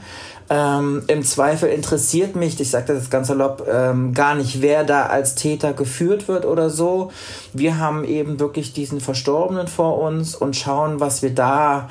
Ähm, 0.50 1.04
Im 1.08 1.24
Zweifel 1.24 1.68
interessiert 1.68 2.38
mich, 2.38 2.58
ich 2.62 2.70
sage 2.70 2.94
das 2.94 3.10
ganz 3.10 3.28
salopp, 3.28 3.68
ähm, 3.70 4.14
gar 4.14 4.36
nicht, 4.36 4.62
wer 4.62 4.86
da 4.86 5.08
als 5.08 5.36
Täter 5.36 5.74
geführt 5.74 6.30
wird 6.30 6.46
oder 6.46 6.70
so. 6.70 7.12
Wir 7.52 7.78
haben 7.78 8.06
eben 8.06 8.40
wirklich 8.40 8.72
diesen 8.72 9.02
Verstorbenen 9.02 9.68
vor 9.68 10.00
uns 10.00 10.34
und 10.34 10.56
schauen, 10.56 11.02
was 11.02 11.22
wir 11.22 11.36
da 11.36 11.90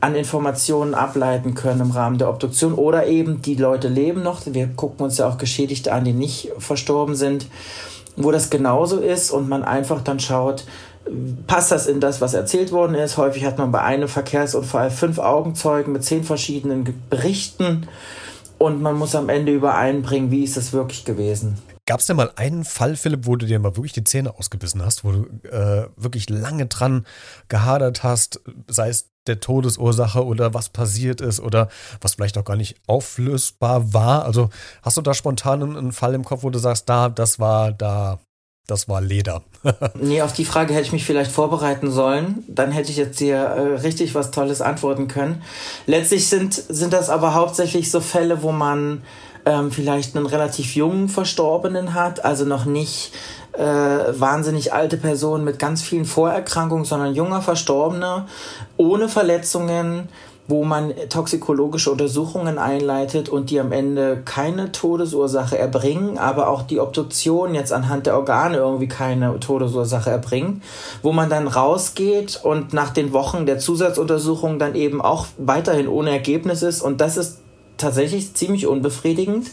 an 0.00 0.14
Informationen 0.14 0.94
ableiten 0.94 1.54
können 1.54 1.80
im 1.80 1.90
Rahmen 1.90 2.18
der 2.18 2.28
Obduktion 2.28 2.74
oder 2.74 3.06
eben 3.06 3.42
die 3.42 3.54
Leute 3.54 3.88
leben 3.88 4.22
noch. 4.22 4.42
Wir 4.46 4.68
gucken 4.68 5.04
uns 5.04 5.18
ja 5.18 5.28
auch 5.28 5.38
Geschädigte 5.38 5.92
an, 5.92 6.04
die 6.04 6.12
nicht 6.12 6.52
verstorben 6.58 7.14
sind, 7.14 7.46
wo 8.16 8.30
das 8.30 8.50
genauso 8.50 8.98
ist 8.98 9.30
und 9.30 9.48
man 9.48 9.64
einfach 9.64 10.02
dann 10.02 10.20
schaut, 10.20 10.64
passt 11.46 11.72
das 11.72 11.86
in 11.86 12.00
das, 12.00 12.20
was 12.20 12.34
erzählt 12.34 12.72
worden 12.72 12.94
ist. 12.94 13.16
Häufig 13.16 13.44
hat 13.44 13.58
man 13.58 13.72
bei 13.72 13.80
einem 13.80 14.08
Verkehrsunfall 14.08 14.90
fünf 14.90 15.18
Augenzeugen 15.18 15.92
mit 15.92 16.04
zehn 16.04 16.24
verschiedenen 16.24 17.02
Berichten 17.08 17.86
und 18.58 18.82
man 18.82 18.96
muss 18.96 19.14
am 19.14 19.28
Ende 19.28 19.52
übereinbringen, 19.52 20.30
wie 20.30 20.44
ist 20.44 20.56
das 20.56 20.72
wirklich 20.72 21.04
gewesen. 21.04 21.58
Gab 21.86 22.00
es 22.00 22.06
denn 22.06 22.16
mal 22.16 22.32
einen 22.34 22.64
Fall, 22.64 22.96
Philipp, 22.96 23.26
wo 23.26 23.36
du 23.36 23.46
dir 23.46 23.60
mal 23.60 23.76
wirklich 23.76 23.92
die 23.92 24.02
Zähne 24.02 24.36
ausgebissen 24.36 24.84
hast, 24.84 25.04
wo 25.04 25.12
du 25.12 25.26
äh, 25.48 25.88
wirklich 25.96 26.28
lange 26.28 26.66
dran 26.66 27.06
gehadert 27.48 28.02
hast, 28.02 28.40
sei 28.66 28.88
es 28.88 29.08
der 29.28 29.40
Todesursache 29.40 30.24
oder 30.24 30.54
was 30.54 30.68
passiert 30.68 31.20
ist 31.20 31.40
oder 31.40 31.68
was 32.00 32.14
vielleicht 32.14 32.38
auch 32.38 32.44
gar 32.44 32.56
nicht 32.56 32.76
auflösbar 32.86 33.92
war? 33.92 34.24
Also 34.24 34.50
hast 34.82 34.96
du 34.96 35.02
da 35.02 35.14
spontan 35.14 35.62
einen 35.62 35.92
Fall 35.92 36.14
im 36.14 36.24
Kopf, 36.24 36.42
wo 36.42 36.50
du 36.50 36.58
sagst, 36.58 36.88
da, 36.88 37.08
das 37.08 37.38
war 37.38 37.72
da, 37.72 38.18
das 38.66 38.88
war 38.88 39.00
Leder. 39.00 39.42
nee, 39.94 40.22
auf 40.22 40.32
die 40.32 40.44
Frage 40.44 40.74
hätte 40.74 40.86
ich 40.86 40.92
mich 40.92 41.04
vielleicht 41.04 41.30
vorbereiten 41.30 41.90
sollen. 41.90 42.44
Dann 42.48 42.72
hätte 42.72 42.90
ich 42.90 42.96
jetzt 42.96 43.20
dir 43.20 43.36
äh, 43.36 43.60
richtig 43.76 44.14
was 44.14 44.30
Tolles 44.30 44.60
antworten 44.60 45.08
können. 45.08 45.42
Letztlich 45.86 46.28
sind, 46.28 46.54
sind 46.54 46.92
das 46.92 47.10
aber 47.10 47.34
hauptsächlich 47.34 47.90
so 47.90 48.00
Fälle, 48.00 48.42
wo 48.42 48.52
man 48.52 49.02
ähm, 49.46 49.70
vielleicht 49.70 50.16
einen 50.16 50.26
relativ 50.26 50.74
jungen 50.74 51.08
Verstorbenen 51.08 51.94
hat, 51.94 52.24
also 52.24 52.44
noch 52.44 52.66
nicht 52.66 53.12
äh, 53.52 53.62
wahnsinnig 53.62 54.74
alte 54.74 54.98
Person 54.98 55.44
mit 55.44 55.58
ganz 55.58 55.80
vielen 55.82 56.04
Vorerkrankungen, 56.04 56.84
sondern 56.84 57.14
junger 57.14 57.40
Verstorbener 57.40 58.26
ohne 58.76 59.08
Verletzungen, 59.08 60.08
wo 60.48 60.64
man 60.64 60.92
toxikologische 61.08 61.90
Untersuchungen 61.90 62.58
einleitet 62.58 63.28
und 63.28 63.50
die 63.50 63.58
am 63.58 63.72
Ende 63.72 64.22
keine 64.24 64.70
Todesursache 64.70 65.58
erbringen, 65.58 66.18
aber 66.18 66.48
auch 66.48 66.62
die 66.62 66.78
Obduktion 66.78 67.54
jetzt 67.54 67.72
anhand 67.72 68.06
der 68.06 68.16
Organe 68.16 68.58
irgendwie 68.58 68.86
keine 68.86 69.40
Todesursache 69.40 70.10
erbringen, 70.10 70.62
wo 71.02 71.12
man 71.12 71.30
dann 71.30 71.48
rausgeht 71.48 72.40
und 72.42 72.72
nach 72.72 72.90
den 72.90 73.12
Wochen 73.12 73.46
der 73.46 73.58
Zusatzuntersuchung 73.58 74.58
dann 74.58 74.74
eben 74.74 75.00
auch 75.00 75.26
weiterhin 75.38 75.88
ohne 75.88 76.10
Ergebnis 76.10 76.62
ist. 76.62 76.80
Und 76.80 77.00
das 77.00 77.16
ist 77.16 77.38
tatsächlich 77.76 78.34
ziemlich 78.34 78.66
unbefriedigend, 78.66 79.50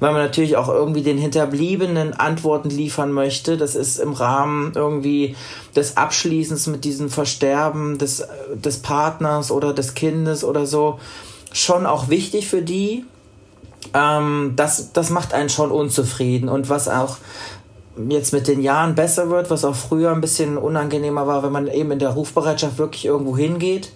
weil 0.00 0.12
man 0.12 0.22
natürlich 0.22 0.56
auch 0.56 0.68
irgendwie 0.68 1.02
den 1.02 1.18
Hinterbliebenen 1.18 2.14
Antworten 2.14 2.70
liefern 2.70 3.12
möchte. 3.12 3.56
Das 3.56 3.74
ist 3.74 3.98
im 3.98 4.12
Rahmen 4.12 4.72
irgendwie 4.74 5.36
des 5.74 5.96
Abschließens 5.96 6.66
mit 6.68 6.84
diesem 6.84 7.10
Versterben 7.10 7.98
des, 7.98 8.26
des 8.54 8.78
Partners 8.78 9.50
oder 9.50 9.72
des 9.72 9.94
Kindes 9.94 10.44
oder 10.44 10.66
so 10.66 10.98
schon 11.52 11.86
auch 11.86 12.08
wichtig 12.08 12.48
für 12.48 12.62
die. 12.62 13.04
Ähm, 13.92 14.52
das, 14.56 14.92
das 14.92 15.10
macht 15.10 15.34
einen 15.34 15.48
schon 15.48 15.70
unzufrieden 15.70 16.48
und 16.48 16.68
was 16.68 16.88
auch 16.88 17.18
jetzt 18.08 18.32
mit 18.32 18.48
den 18.48 18.60
Jahren 18.60 18.94
besser 18.94 19.30
wird, 19.30 19.50
was 19.50 19.64
auch 19.64 19.76
früher 19.76 20.10
ein 20.10 20.20
bisschen 20.20 20.58
unangenehmer 20.58 21.26
war, 21.26 21.42
wenn 21.42 21.52
man 21.52 21.68
eben 21.68 21.92
in 21.92 22.00
der 22.00 22.10
Rufbereitschaft 22.10 22.78
wirklich 22.78 23.04
irgendwo 23.04 23.36
hingeht 23.36 23.92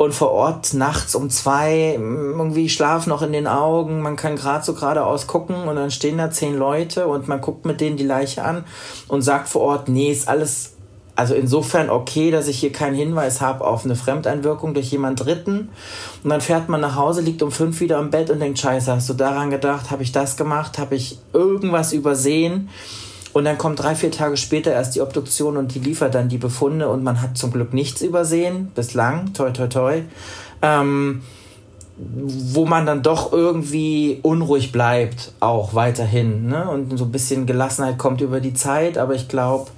und 0.00 0.14
vor 0.14 0.30
Ort 0.30 0.72
nachts 0.72 1.14
um 1.14 1.28
zwei 1.28 1.92
irgendwie 1.98 2.70
Schlaf 2.70 3.06
noch 3.06 3.20
in 3.20 3.32
den 3.32 3.46
Augen, 3.46 4.00
man 4.00 4.16
kann 4.16 4.34
gerade 4.34 4.64
so 4.64 4.72
geradeaus 4.72 5.26
gucken 5.26 5.68
und 5.68 5.76
dann 5.76 5.90
stehen 5.90 6.16
da 6.16 6.30
zehn 6.30 6.56
Leute 6.56 7.06
und 7.06 7.28
man 7.28 7.42
guckt 7.42 7.66
mit 7.66 7.82
denen 7.82 7.98
die 7.98 8.06
Leiche 8.06 8.42
an 8.42 8.64
und 9.08 9.20
sagt 9.20 9.50
vor 9.50 9.60
Ort, 9.60 9.90
nee, 9.90 10.10
ist 10.10 10.26
alles 10.26 10.72
also 11.16 11.34
insofern 11.34 11.90
okay, 11.90 12.30
dass 12.30 12.48
ich 12.48 12.58
hier 12.58 12.72
keinen 12.72 12.94
Hinweis 12.94 13.42
habe 13.42 13.66
auf 13.66 13.84
eine 13.84 13.94
Fremdeinwirkung 13.94 14.72
durch 14.72 14.90
jemand 14.90 15.22
Dritten. 15.22 15.68
Und 16.24 16.30
dann 16.30 16.40
fährt 16.40 16.70
man 16.70 16.80
nach 16.80 16.96
Hause, 16.96 17.20
liegt 17.20 17.42
um 17.42 17.52
fünf 17.52 17.80
wieder 17.80 17.98
im 17.98 18.08
Bett 18.08 18.30
und 18.30 18.40
denkt, 18.40 18.58
scheiße, 18.58 18.90
hast 18.90 19.10
du 19.10 19.12
daran 19.12 19.50
gedacht, 19.50 19.90
habe 19.90 20.02
ich 20.02 20.12
das 20.12 20.38
gemacht, 20.38 20.78
habe 20.78 20.94
ich 20.94 21.18
irgendwas 21.34 21.92
übersehen? 21.92 22.70
Und 23.32 23.44
dann 23.44 23.58
kommt 23.58 23.80
drei, 23.80 23.94
vier 23.94 24.10
Tage 24.10 24.36
später 24.36 24.72
erst 24.72 24.94
die 24.96 25.00
Obduktion 25.00 25.56
und 25.56 25.74
die 25.74 25.78
liefert 25.78 26.14
dann 26.14 26.28
die 26.28 26.38
Befunde 26.38 26.88
und 26.88 27.04
man 27.04 27.22
hat 27.22 27.38
zum 27.38 27.52
Glück 27.52 27.72
nichts 27.72 28.02
übersehen, 28.02 28.72
bislang, 28.74 29.32
toi, 29.34 29.50
toi, 29.50 29.68
toi. 29.68 30.02
Ähm, 30.62 31.22
wo 31.96 32.64
man 32.64 32.86
dann 32.86 33.02
doch 33.02 33.32
irgendwie 33.32 34.20
unruhig 34.22 34.72
bleibt, 34.72 35.32
auch 35.40 35.74
weiterhin. 35.74 36.46
Ne? 36.46 36.68
Und 36.68 36.96
so 36.96 37.04
ein 37.04 37.12
bisschen 37.12 37.46
Gelassenheit 37.46 37.98
kommt 37.98 38.20
über 38.20 38.40
die 38.40 38.54
Zeit, 38.54 38.96
aber 38.96 39.14
ich 39.14 39.28
glaube, 39.28 39.70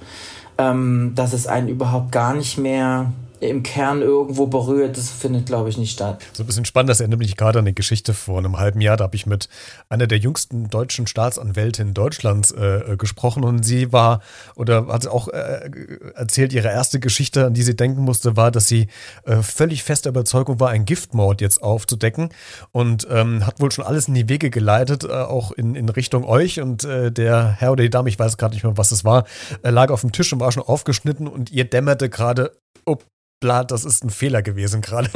ähm, 0.57 1.11
dass 1.15 1.33
es 1.33 1.47
einen 1.47 1.67
überhaupt 1.67 2.11
gar 2.11 2.33
nicht 2.33 2.57
mehr 2.57 3.11
im 3.49 3.63
Kern 3.63 4.01
irgendwo 4.01 4.47
berührt, 4.47 4.97
das 4.97 5.09
findet, 5.09 5.45
glaube 5.45 5.69
ich, 5.69 5.77
nicht 5.77 5.91
statt. 5.91 6.23
So 6.33 6.43
ein 6.43 6.45
bisschen 6.45 6.65
spannend, 6.65 6.89
das 6.89 6.99
erinnert 6.99 7.19
mich 7.19 7.37
gerade 7.37 7.59
an 7.59 7.65
eine 7.65 7.73
Geschichte 7.73 8.13
vor 8.13 8.37
einem 8.37 8.57
halben 8.57 8.81
Jahr. 8.81 8.97
Da 8.97 9.05
habe 9.05 9.15
ich 9.15 9.25
mit 9.25 9.49
einer 9.89 10.07
der 10.07 10.17
jüngsten 10.17 10.69
deutschen 10.69 11.07
Staatsanwältinnen 11.07 11.93
Deutschlands 11.93 12.51
äh, 12.51 12.93
äh, 12.93 12.97
gesprochen 12.97 13.43
und 13.43 13.63
sie 13.63 13.91
war 13.91 14.21
oder 14.55 14.87
hat 14.87 15.07
auch 15.07 15.27
äh, 15.27 15.69
erzählt, 16.15 16.53
ihre 16.53 16.69
erste 16.69 16.99
Geschichte, 16.99 17.45
an 17.45 17.53
die 17.53 17.63
sie 17.63 17.75
denken 17.75 18.01
musste, 18.01 18.35
war, 18.35 18.51
dass 18.51 18.67
sie 18.67 18.87
äh, 19.25 19.41
völlig 19.41 19.83
fester 19.83 20.09
Überzeugung 20.09 20.59
war, 20.59 20.69
einen 20.69 20.85
Giftmord 20.85 21.41
jetzt 21.41 21.61
aufzudecken 21.61 22.29
und 22.71 23.07
ähm, 23.09 23.45
hat 23.45 23.59
wohl 23.59 23.71
schon 23.71 23.85
alles 23.85 24.07
in 24.07 24.13
die 24.13 24.29
Wege 24.29 24.49
geleitet, 24.49 25.03
äh, 25.03 25.11
auch 25.11 25.51
in, 25.51 25.75
in 25.75 25.89
Richtung 25.89 26.25
euch 26.25 26.61
und 26.61 26.83
äh, 26.83 27.11
der 27.11 27.55
Herr 27.59 27.71
oder 27.71 27.83
die 27.83 27.89
Dame, 27.89 28.09
ich 28.09 28.19
weiß 28.19 28.37
gerade 28.37 28.53
nicht 28.53 28.63
mehr, 28.63 28.77
was 28.77 28.91
es 28.91 29.03
war, 29.03 29.25
lag 29.61 29.89
auf 29.89 30.01
dem 30.01 30.11
Tisch 30.11 30.31
und 30.33 30.39
war 30.39 30.51
schon 30.51 30.63
aufgeschnitten 30.63 31.27
und 31.27 31.51
ihr 31.51 31.65
dämmerte 31.65 32.09
gerade, 32.09 32.51
oh, 32.85 32.97
bla, 33.43 33.65
das 33.65 33.83
ist 33.83 34.05
ein 34.05 34.09
Fehler 34.09 34.41
gewesen 34.41 34.81
gerade. 34.81 35.09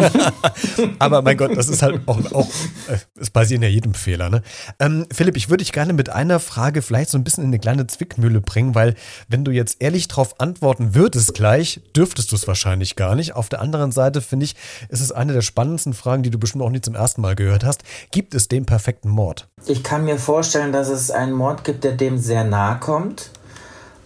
Aber 0.99 1.21
mein 1.21 1.37
Gott, 1.37 1.55
das 1.55 1.69
ist 1.69 1.81
halt 1.81 2.01
auch, 2.07 2.19
auch 2.33 2.47
äh, 2.89 2.97
es 3.15 3.29
passieren 3.29 3.63
ja 3.63 3.69
jedem 3.69 3.93
Fehler. 3.93 4.29
Ne? 4.29 4.43
Ähm, 4.79 5.05
Philipp, 5.13 5.37
ich 5.37 5.47
würde 5.49 5.63
dich 5.63 5.71
gerne 5.71 5.93
mit 5.93 6.09
einer 6.09 6.41
Frage 6.41 6.81
vielleicht 6.81 7.09
so 7.09 7.17
ein 7.17 7.23
bisschen 7.23 7.45
in 7.45 7.51
eine 7.51 7.59
kleine 7.59 7.87
Zwickmühle 7.87 8.41
bringen, 8.41 8.75
weil 8.75 8.95
wenn 9.29 9.45
du 9.45 9.51
jetzt 9.51 9.77
ehrlich 9.79 10.09
darauf 10.09 10.41
antworten 10.41 10.93
würdest 10.93 11.35
gleich, 11.35 11.79
dürftest 11.95 12.33
du 12.33 12.35
es 12.35 12.47
wahrscheinlich 12.49 12.97
gar 12.97 13.15
nicht. 13.15 13.33
Auf 13.33 13.47
der 13.47 13.61
anderen 13.61 13.93
Seite 13.93 14.19
finde 14.19 14.43
ich, 14.43 14.55
ist 14.89 14.99
es 14.99 15.13
eine 15.13 15.31
der 15.31 15.41
spannendsten 15.41 15.93
Fragen, 15.93 16.21
die 16.21 16.29
du 16.29 16.37
bestimmt 16.37 16.65
auch 16.65 16.69
nicht 16.69 16.83
zum 16.83 16.95
ersten 16.95 17.21
Mal 17.21 17.35
gehört 17.35 17.63
hast. 17.63 17.83
Gibt 18.11 18.35
es 18.35 18.49
den 18.49 18.65
perfekten 18.65 19.09
Mord? 19.09 19.47
Ich 19.67 19.83
kann 19.83 20.03
mir 20.03 20.17
vorstellen, 20.17 20.73
dass 20.73 20.89
es 20.89 21.11
einen 21.11 21.31
Mord 21.31 21.63
gibt, 21.63 21.85
der 21.85 21.93
dem 21.93 22.17
sehr 22.17 22.43
nahe 22.43 22.77
kommt. 22.79 23.31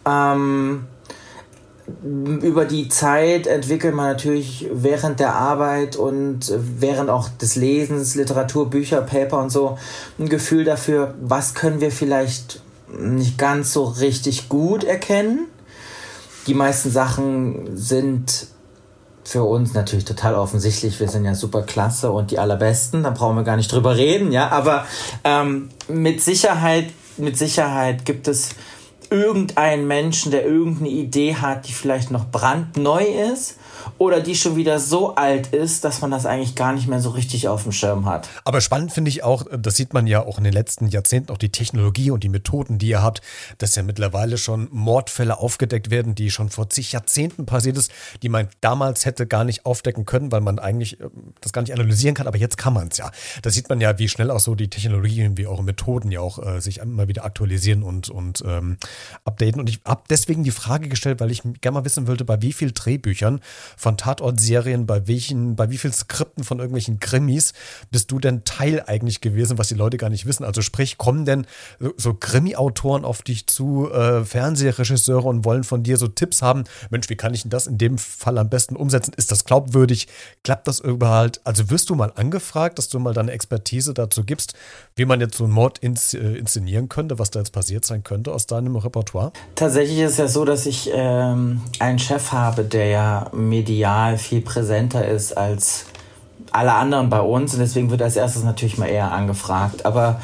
Ähm, 0.05 0.85
über 2.03 2.65
die 2.65 2.89
Zeit 2.89 3.47
entwickelt 3.47 3.95
man 3.95 4.07
natürlich 4.07 4.67
während 4.71 5.19
der 5.19 5.35
Arbeit 5.35 5.95
und 5.95 6.51
während 6.55 7.09
auch 7.09 7.29
des 7.29 7.55
Lesens, 7.55 8.15
Literatur, 8.15 8.69
Bücher, 8.69 9.01
Paper 9.01 9.39
und 9.39 9.49
so 9.49 9.77
ein 10.19 10.29
Gefühl 10.29 10.63
dafür, 10.63 11.15
was 11.21 11.53
können 11.53 11.81
wir 11.81 11.91
vielleicht 11.91 12.61
nicht 12.99 13.37
ganz 13.37 13.73
so 13.73 13.83
richtig 13.83 14.49
gut 14.49 14.83
erkennen. 14.83 15.47
Die 16.47 16.53
meisten 16.53 16.91
Sachen 16.91 17.77
sind 17.77 18.47
für 19.23 19.43
uns 19.43 19.73
natürlich 19.73 20.05
total 20.05 20.35
offensichtlich. 20.35 20.99
Wir 20.99 21.07
sind 21.07 21.25
ja 21.25 21.35
super 21.35 21.61
klasse 21.61 22.11
und 22.11 22.31
die 22.31 22.39
allerbesten. 22.39 23.03
Da 23.03 23.11
brauchen 23.11 23.35
wir 23.35 23.43
gar 23.43 23.57
nicht 23.57 23.71
drüber 23.71 23.95
reden, 23.95 24.31
ja. 24.31 24.49
Aber 24.49 24.85
ähm, 25.23 25.69
mit 25.87 26.21
Sicherheit, 26.21 26.87
mit 27.17 27.37
Sicherheit 27.37 28.05
gibt 28.05 28.27
es 28.27 28.49
irgendeinen 29.11 29.87
Menschen, 29.87 30.31
der 30.31 30.45
irgendeine 30.45 30.89
Idee 30.89 31.35
hat, 31.35 31.67
die 31.67 31.73
vielleicht 31.73 32.09
noch 32.09 32.31
brandneu 32.31 33.03
ist 33.03 33.57
oder 33.97 34.21
die 34.21 34.35
schon 34.35 34.55
wieder 34.55 34.79
so 34.79 35.15
alt 35.15 35.47
ist, 35.47 35.83
dass 35.83 36.01
man 36.01 36.11
das 36.11 36.25
eigentlich 36.25 36.55
gar 36.55 36.73
nicht 36.73 36.87
mehr 36.87 36.99
so 36.99 37.09
richtig 37.09 37.47
auf 37.47 37.63
dem 37.63 37.71
Schirm 37.71 38.05
hat. 38.05 38.27
Aber 38.43 38.61
spannend 38.61 38.91
finde 38.91 39.09
ich 39.09 39.23
auch, 39.23 39.45
das 39.57 39.75
sieht 39.75 39.93
man 39.93 40.07
ja 40.07 40.25
auch 40.25 40.37
in 40.37 40.43
den 40.43 40.53
letzten 40.53 40.87
Jahrzehnten, 40.87 41.31
auch 41.31 41.37
die 41.37 41.51
Technologie 41.51 42.11
und 42.11 42.23
die 42.23 42.29
Methoden, 42.29 42.77
die 42.77 42.87
ihr 42.87 43.01
habt, 43.01 43.21
dass 43.57 43.75
ja 43.75 43.83
mittlerweile 43.83 44.37
schon 44.37 44.67
Mordfälle 44.71 45.37
aufgedeckt 45.39 45.89
werden, 45.89 46.15
die 46.15 46.31
schon 46.31 46.49
vor 46.49 46.69
zig 46.69 46.91
Jahrzehnten 46.91 47.45
passiert 47.45 47.77
ist, 47.77 47.91
die 48.21 48.29
man 48.29 48.47
damals 48.61 49.05
hätte 49.05 49.27
gar 49.27 49.43
nicht 49.43 49.65
aufdecken 49.65 50.05
können, 50.05 50.31
weil 50.31 50.41
man 50.41 50.59
eigentlich 50.59 50.99
äh, 50.99 51.09
das 51.41 51.53
gar 51.53 51.61
nicht 51.61 51.73
analysieren 51.73 52.15
kann, 52.15 52.27
aber 52.27 52.37
jetzt 52.37 52.57
kann 52.57 52.73
man 52.73 52.87
es 52.89 52.97
ja. 52.97 53.11
Da 53.41 53.49
sieht 53.49 53.69
man 53.69 53.81
ja, 53.81 53.97
wie 53.99 54.07
schnell 54.07 54.31
auch 54.31 54.39
so 54.39 54.55
die 54.55 54.69
Technologien, 54.69 55.37
wie 55.37 55.47
eure 55.47 55.63
Methoden 55.63 56.11
ja 56.11 56.19
auch 56.19 56.39
äh, 56.39 56.59
sich 56.59 56.79
immer 56.79 57.07
wieder 57.07 57.25
aktualisieren 57.25 57.83
und, 57.83 58.09
und 58.09 58.43
ähm, 58.45 58.77
updaten. 59.25 59.59
Und 59.59 59.69
ich 59.69 59.81
habe 59.85 60.03
deswegen 60.09 60.43
die 60.43 60.51
Frage 60.51 60.89
gestellt, 60.89 61.19
weil 61.19 61.31
ich 61.31 61.41
gerne 61.61 61.79
mal 61.79 61.85
wissen 61.85 62.07
wollte, 62.07 62.25
bei 62.25 62.41
wie 62.41 62.53
vielen 62.53 62.73
Drehbüchern 62.73 63.41
von 63.77 63.97
Tatortserien, 63.97 64.85
bei 64.85 65.07
welchen, 65.07 65.55
bei 65.55 65.69
wie 65.69 65.77
vielen 65.77 65.93
Skripten 65.93 66.43
von 66.43 66.59
irgendwelchen 66.59 66.99
Krimis 66.99 67.53
bist 67.89 68.11
du 68.11 68.19
denn 68.19 68.43
Teil 68.43 68.83
eigentlich 68.85 69.21
gewesen, 69.21 69.57
was 69.57 69.67
die 69.67 69.75
Leute 69.75 69.97
gar 69.97 70.09
nicht 70.09 70.25
wissen? 70.25 70.43
Also 70.43 70.61
sprich, 70.61 70.97
kommen 70.97 71.25
denn 71.25 71.45
so 71.97 72.13
Krimi-Autoren 72.13 73.05
auf 73.05 73.21
dich 73.21 73.47
zu, 73.47 73.91
äh, 73.91 74.23
Fernsehregisseure 74.23 75.27
und 75.27 75.45
wollen 75.45 75.63
von 75.63 75.83
dir 75.83 75.97
so 75.97 76.07
Tipps 76.07 76.41
haben? 76.41 76.63
Mensch, 76.89 77.09
wie 77.09 77.15
kann 77.15 77.33
ich 77.33 77.43
denn 77.43 77.51
das 77.51 77.67
in 77.67 77.77
dem 77.77 77.97
Fall 77.97 78.37
am 78.37 78.49
besten 78.49 78.75
umsetzen? 78.75 79.13
Ist 79.15 79.31
das 79.31 79.45
glaubwürdig? 79.45 80.07
Klappt 80.43 80.67
das 80.67 80.79
überhaupt? 80.79 81.41
Also 81.43 81.69
wirst 81.69 81.89
du 81.89 81.95
mal 81.95 82.11
angefragt, 82.15 82.77
dass 82.77 82.89
du 82.89 82.99
mal 82.99 83.13
deine 83.13 83.31
Expertise 83.31 83.93
dazu 83.93 84.23
gibst, 84.23 84.53
wie 84.95 85.05
man 85.05 85.19
jetzt 85.19 85.37
so 85.37 85.43
einen 85.43 85.53
Mord 85.53 85.79
ins, 85.79 86.13
äh, 86.13 86.19
inszenieren 86.19 86.89
könnte, 86.89 87.19
was 87.19 87.31
da 87.31 87.39
jetzt 87.39 87.51
passiert 87.51 87.85
sein 87.85 88.03
könnte 88.03 88.33
aus 88.33 88.47
deinem 88.47 88.75
Repertoire? 88.75 89.31
Tatsächlich 89.55 89.99
ist 89.99 90.19
ja 90.19 90.27
so, 90.27 90.45
dass 90.45 90.65
ich 90.65 90.89
ähm, 90.93 91.61
einen 91.79 91.99
Chef 91.99 92.31
habe, 92.31 92.63
der 92.63 92.87
ja 92.87 93.29
medial 93.61 94.17
viel 94.17 94.41
präsenter 94.41 95.07
ist 95.07 95.37
als 95.37 95.85
alle 96.51 96.73
anderen 96.73 97.09
bei 97.09 97.21
uns 97.21 97.53
und 97.53 97.59
deswegen 97.59 97.89
wird 97.91 98.01
als 98.01 98.15
erstes 98.15 98.43
natürlich 98.43 98.77
mal 98.77 98.87
eher 98.89 99.11
angefragt. 99.11 99.85
Aber 99.85 100.19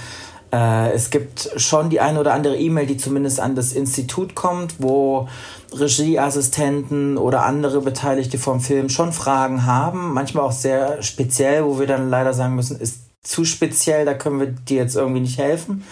Äh, 0.51 0.93
es 0.93 1.09
gibt 1.09 1.49
schon 1.57 1.89
die 1.89 1.99
eine 1.99 2.19
oder 2.19 2.33
andere 2.33 2.57
E-Mail, 2.57 2.85
die 2.87 2.97
zumindest 2.97 3.39
an 3.39 3.55
das 3.55 3.73
Institut 3.73 4.33
kommt, 4.33 4.75
wo 4.79 5.27
Regieassistenten 5.73 7.17
oder 7.17 7.43
andere 7.43 7.81
Beteiligte 7.81 8.37
vom 8.37 8.61
Film 8.61 8.87
schon 8.87 9.11
Fragen 9.11 9.65
haben, 9.65 10.13
manchmal 10.13 10.45
auch 10.45 10.53
sehr 10.53 11.01
speziell, 11.01 11.65
wo 11.65 11.79
wir 11.79 11.87
dann 11.87 12.09
leider 12.09 12.33
sagen 12.33 12.55
müssen, 12.55 12.79
ist 12.79 13.01
zu 13.23 13.43
speziell, 13.43 14.05
da 14.05 14.13
können 14.13 14.39
wir 14.39 14.47
dir 14.47 14.77
jetzt 14.77 14.95
irgendwie 14.95 15.19
nicht 15.19 15.37
helfen. 15.37 15.83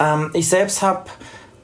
Ähm, 0.00 0.30
ich 0.34 0.48
selbst 0.48 0.82
habe 0.82 1.04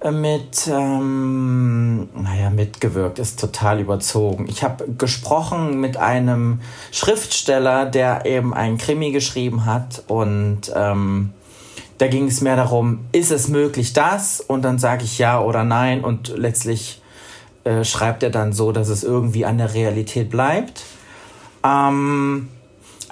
mit, 0.04 0.66
ähm, 0.66 2.08
naja, 2.14 2.48
mitgewirkt 2.50 3.18
ist 3.18 3.38
total 3.38 3.80
überzogen. 3.80 4.46
Ich 4.48 4.64
habe 4.64 4.86
gesprochen 4.96 5.78
mit 5.78 5.98
einem 5.98 6.60
Schriftsteller, 6.90 7.84
der 7.86 8.24
eben 8.24 8.54
einen 8.54 8.78
Krimi 8.78 9.12
geschrieben 9.12 9.66
hat 9.66 10.02
und 10.06 10.72
ähm, 10.74 11.32
da 11.98 12.08
ging 12.08 12.28
es 12.28 12.40
mehr 12.40 12.56
darum, 12.56 13.00
ist 13.12 13.30
es 13.30 13.48
möglich 13.48 13.92
das? 13.92 14.40
Und 14.40 14.62
dann 14.62 14.78
sage 14.78 15.04
ich 15.04 15.18
ja 15.18 15.38
oder 15.38 15.64
nein 15.64 16.02
und 16.02 16.28
letztlich 16.34 17.02
äh, 17.64 17.84
schreibt 17.84 18.22
er 18.22 18.30
dann 18.30 18.54
so, 18.54 18.72
dass 18.72 18.88
es 18.88 19.04
irgendwie 19.04 19.44
an 19.44 19.58
der 19.58 19.74
Realität 19.74 20.30
bleibt. 20.30 20.82
Ähm, 21.62 22.48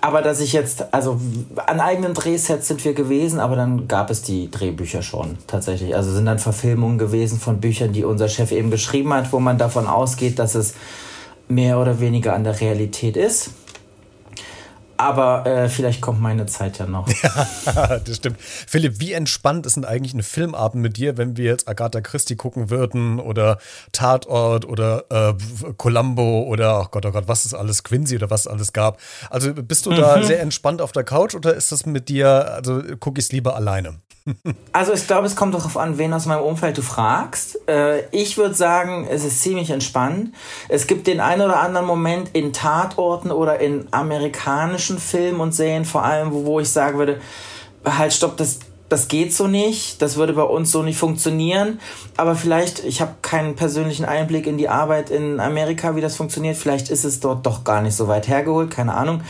aber 0.01 0.23
dass 0.23 0.41
ich 0.41 0.53
jetzt, 0.53 0.93
also 0.93 1.21
an 1.67 1.81
eigenen 1.81 2.15
Drehsets 2.15 2.69
sind 2.69 2.85
wir 2.85 2.95
gewesen, 2.95 3.41
aber 3.41 3.57
dann 3.57 3.89
gab 3.89 4.11
es 4.11 4.23
die 4.23 4.51
Drehbücher 4.51 5.03
schon 5.03 5.39
tatsächlich. 5.47 5.95
Also 5.95 6.13
sind 6.13 6.27
dann 6.27 6.39
Verfilmungen 6.39 6.99
gewesen 6.99 7.41
von 7.41 7.61
Büchern, 7.61 7.93
die 7.93 8.05
unser 8.05 8.29
Chef 8.29 8.53
eben 8.53 8.71
geschrieben 8.71 9.13
hat, 9.13 9.33
wo 9.33 9.41
man 9.41 9.59
davon 9.59 9.87
ausgeht, 9.87 10.39
dass 10.39 10.55
es 10.55 10.75
mehr 11.49 11.79
oder 11.79 12.01
weniger 12.01 12.35
an 12.35 12.45
der 12.45 12.61
Realität 12.61 13.17
ist. 13.17 13.51
Aber 14.99 15.47
äh, 15.47 15.69
vielleicht 15.69 16.01
kommt 16.01 16.21
meine 16.21 16.47
Zeit 16.47 16.79
ja 16.79 16.87
noch. 16.87 17.09
Ja, 17.67 17.99
das 17.99 18.17
stimmt. 18.17 18.39
Philipp, 18.41 19.01
wie 19.01 19.13
entspannt 19.13 19.67
ist 19.67 19.77
denn 19.77 19.85
eigentlich 19.85 20.15
ein 20.15 20.23
Filmabend 20.23 20.83
mit 20.83 20.97
dir, 20.97 21.17
wenn 21.17 21.37
wir 21.37 21.45
jetzt 21.45 21.69
Agatha 21.69 22.01
Christie 22.01 22.37
gucken 22.37 22.71
würden 22.71 23.21
oder 23.21 23.59
Tatort 23.93 24.65
oder 24.65 25.05
äh, 25.11 25.35
Columbo 25.77 26.43
oder, 26.43 26.81
oh 26.81 26.87
Gott, 26.91 27.07
oh 27.07 27.13
Gott, 27.13 27.29
was 27.29 27.45
ist 27.45 27.55
alles, 27.55 27.85
Quincy 27.85 28.17
oder 28.17 28.31
was 28.31 28.43
es 28.43 28.47
alles 28.47 28.73
gab. 28.73 28.99
Also 29.31 29.53
bist 29.55 29.87
du 29.87 29.91
da 29.91 30.17
mhm. 30.17 30.25
sehr 30.25 30.41
entspannt 30.41 30.83
auf 30.83 30.93
der 30.93 31.05
Couch 31.05 31.35
oder 31.35 31.55
ist 31.55 31.71
das 31.71 31.87
mit 31.87 32.09
dir, 32.09 32.53
also 32.53 32.83
gucke 32.99 33.21
ich 33.21 33.27
es 33.27 33.33
lieber 33.33 33.55
alleine? 33.55 34.01
Also 34.73 34.93
ich 34.93 35.07
glaube, 35.07 35.27
es 35.27 35.35
kommt 35.35 35.55
darauf 35.55 35.77
an, 35.77 35.99
wen 35.99 36.13
aus 36.13 36.27
meinem 36.27 36.43
Umfeld 36.43 36.79
du 36.79 36.83
fragst. 36.83 37.69
Äh, 37.69 38.05
ich 38.11 38.37
würde 38.37 38.55
sagen, 38.55 39.07
es 39.11 39.25
ist 39.25 39.43
ziemlich 39.43 39.71
entspannt. 39.71 40.35
Es 40.69 40.87
gibt 40.87 41.07
den 41.07 41.21
einen 41.21 41.43
oder 41.43 41.61
anderen 41.61 41.87
Moment 41.87 42.31
in 42.33 42.53
Tatorten 42.53 43.31
oder 43.31 43.59
in 43.61 43.89
amerikanischen 43.91 44.88
Filmen 44.97 45.41
und 45.41 45.53
Serien 45.53 45.85
vor 45.85 46.05
allem, 46.05 46.33
wo, 46.33 46.47
wo 46.47 46.61
ich 46.61 46.71
sagen 46.71 46.97
würde, 46.97 47.21
halt 47.85 48.15
stopp, 48.15 48.39
das, 48.39 48.61
das 48.89 49.09
geht 49.09 49.35
so 49.35 49.47
nicht, 49.47 50.01
das 50.01 50.17
würde 50.17 50.33
bei 50.33 50.43
uns 50.43 50.71
so 50.71 50.83
nicht 50.83 50.97
funktionieren. 50.97 51.81
Aber 52.17 52.35
vielleicht, 52.35 52.83
ich 52.85 53.03
habe 53.03 53.17
keinen 53.21 53.57
persönlichen 53.57 54.07
Einblick 54.07 54.47
in 54.47 54.57
die 54.57 54.71
Arbeit 54.71 55.11
in 55.11 55.41
Amerika, 55.41 55.95
wie 55.97 56.01
das 56.01 56.17
funktioniert. 56.17 56.57
Vielleicht 56.57 56.89
ist 56.89 57.05
es 57.05 57.21
dort 57.21 57.45
doch 57.45 57.65
gar 57.65 57.83
nicht 57.83 57.95
so 57.95 58.09
weit 58.09 58.29
hergeholt, 58.29 58.71
keine 58.71 58.95
Ahnung. 58.95 59.21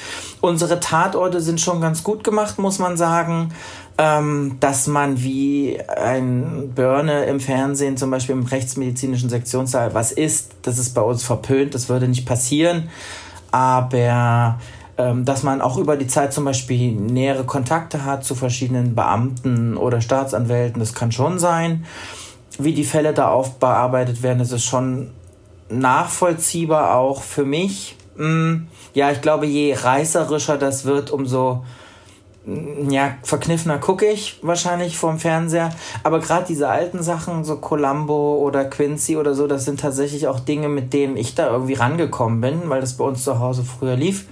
Unsere 0.41 0.79
Tatorte 0.79 1.41
sind 1.41 1.61
schon 1.61 1.81
ganz 1.81 2.05
gut 2.05 2.23
gemacht, 2.23 2.59
muss 2.59 2.79
man 2.79 2.97
sagen 2.97 3.53
ähm, 3.99 4.57
dass 4.61 4.87
man 4.87 5.21
wie 5.23 5.81
ein 5.81 6.73
Börne 6.75 7.25
im 7.25 7.41
Fernsehen, 7.41 7.97
zum 7.97 8.13
Beispiel 8.13 8.37
im 8.37 8.45
rechtsmedizinischen 8.45 9.29
Sektionssaal, 9.29 9.93
was 9.93 10.13
ist, 10.13 10.53
das 10.63 10.79
ist 10.79 10.95
bei 10.95 11.03
uns 11.03 11.25
verpönt, 11.25 11.75
das 11.75 11.89
würde 11.89 12.07
nicht 12.07 12.25
passieren. 12.25 12.89
Aber 13.51 14.61
dass 15.25 15.45
man 15.45 15.61
auch 15.61 15.79
über 15.79 15.97
die 15.97 16.09
Zeit 16.09 16.33
zum 16.33 16.45
Beispiel 16.45 16.93
nähere 16.93 17.45
Kontakte 17.45 18.05
hat 18.05 18.25
zu 18.25 18.35
verschiedenen 18.35 18.95
Beamten 18.95 19.77
oder 19.77 20.01
Staatsanwälten, 20.01 20.81
das 20.81 20.93
kann 20.93 21.13
schon 21.13 21.39
sein. 21.39 21.85
Wie 22.59 22.75
die 22.75 22.85
Fälle 22.85 23.15
da 23.15 23.29
aufbearbeitet 23.29 24.23
werden, 24.23 24.41
das 24.41 24.51
ist 24.51 24.65
schon 24.65 25.11
nachvollziehbar 25.69 26.97
auch 26.97 27.23
für 27.23 27.45
mich. 27.45 27.97
Hm, 28.17 28.67
ja, 28.95 29.13
ich 29.13 29.21
glaube, 29.21 29.47
je 29.47 29.75
reißerischer 29.75 30.59
das 30.59 30.85
wird, 30.85 31.13
umso 31.13 31.63
ja, 32.89 33.17
verkniffener 33.23 33.79
gucke 33.79 34.07
ich 34.07 34.39
wahrscheinlich 34.43 34.97
vorm 34.97 35.19
Fernseher. 35.19 35.71
Aber 36.03 36.19
gerade 36.19 36.47
diese 36.47 36.69
alten 36.69 37.03
Sachen, 37.03 37.45
so 37.45 37.57
Columbo 37.57 38.39
oder 38.39 38.65
Quincy 38.65 39.17
oder 39.17 39.35
so, 39.35 39.47
das 39.47 39.65
sind 39.65 39.81
tatsächlich 39.81 40.27
auch 40.27 40.41
Dinge, 40.41 40.69
mit 40.69 40.93
denen 40.93 41.17
ich 41.17 41.35
da 41.35 41.51
irgendwie 41.51 41.75
rangekommen 41.75 42.41
bin, 42.41 42.71
weil 42.71 42.81
das 42.81 42.97
bei 42.97 43.05
uns 43.05 43.23
zu 43.23 43.39
Hause 43.39 43.65
früher 43.65 43.97
lief. 43.97 44.27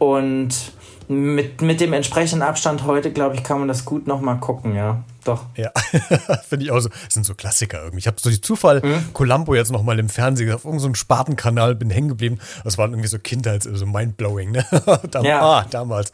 Und 0.00 0.72
mit, 1.08 1.60
mit 1.60 1.80
dem 1.80 1.92
entsprechenden 1.92 2.42
Abstand 2.42 2.86
heute, 2.86 3.12
glaube 3.12 3.34
ich, 3.34 3.44
kann 3.44 3.58
man 3.58 3.68
das 3.68 3.84
gut 3.84 4.06
nochmal 4.06 4.38
gucken, 4.38 4.74
ja. 4.74 5.04
Doch. 5.30 5.46
Ja, 5.56 5.70
finde 6.48 6.64
ich 6.64 6.70
auch 6.72 6.80
so. 6.80 6.88
Das 6.88 7.14
sind 7.14 7.24
so 7.24 7.34
Klassiker 7.34 7.78
irgendwie. 7.78 8.00
Ich 8.00 8.06
habe 8.06 8.16
durch 8.20 8.42
Zufall 8.42 8.80
mhm. 8.84 9.12
Columbo 9.12 9.54
jetzt 9.54 9.70
nochmal 9.70 9.98
im 9.98 10.08
Fernsehen 10.08 10.52
auf 10.52 10.64
irgendeinem 10.64 10.94
so 10.94 10.98
Spartenkanal, 10.98 11.76
bin 11.76 11.88
hängen 11.88 12.08
geblieben. 12.08 12.38
Das 12.64 12.78
waren 12.78 12.90
irgendwie 12.90 13.08
so 13.08 13.18
Kindheits-, 13.18 13.68
so 13.72 13.86
mindblowing, 13.86 14.50
ne? 14.50 14.66
Dam 15.10 15.24
ja. 15.24 15.40
Ah, 15.40 15.66
damals. 15.70 16.10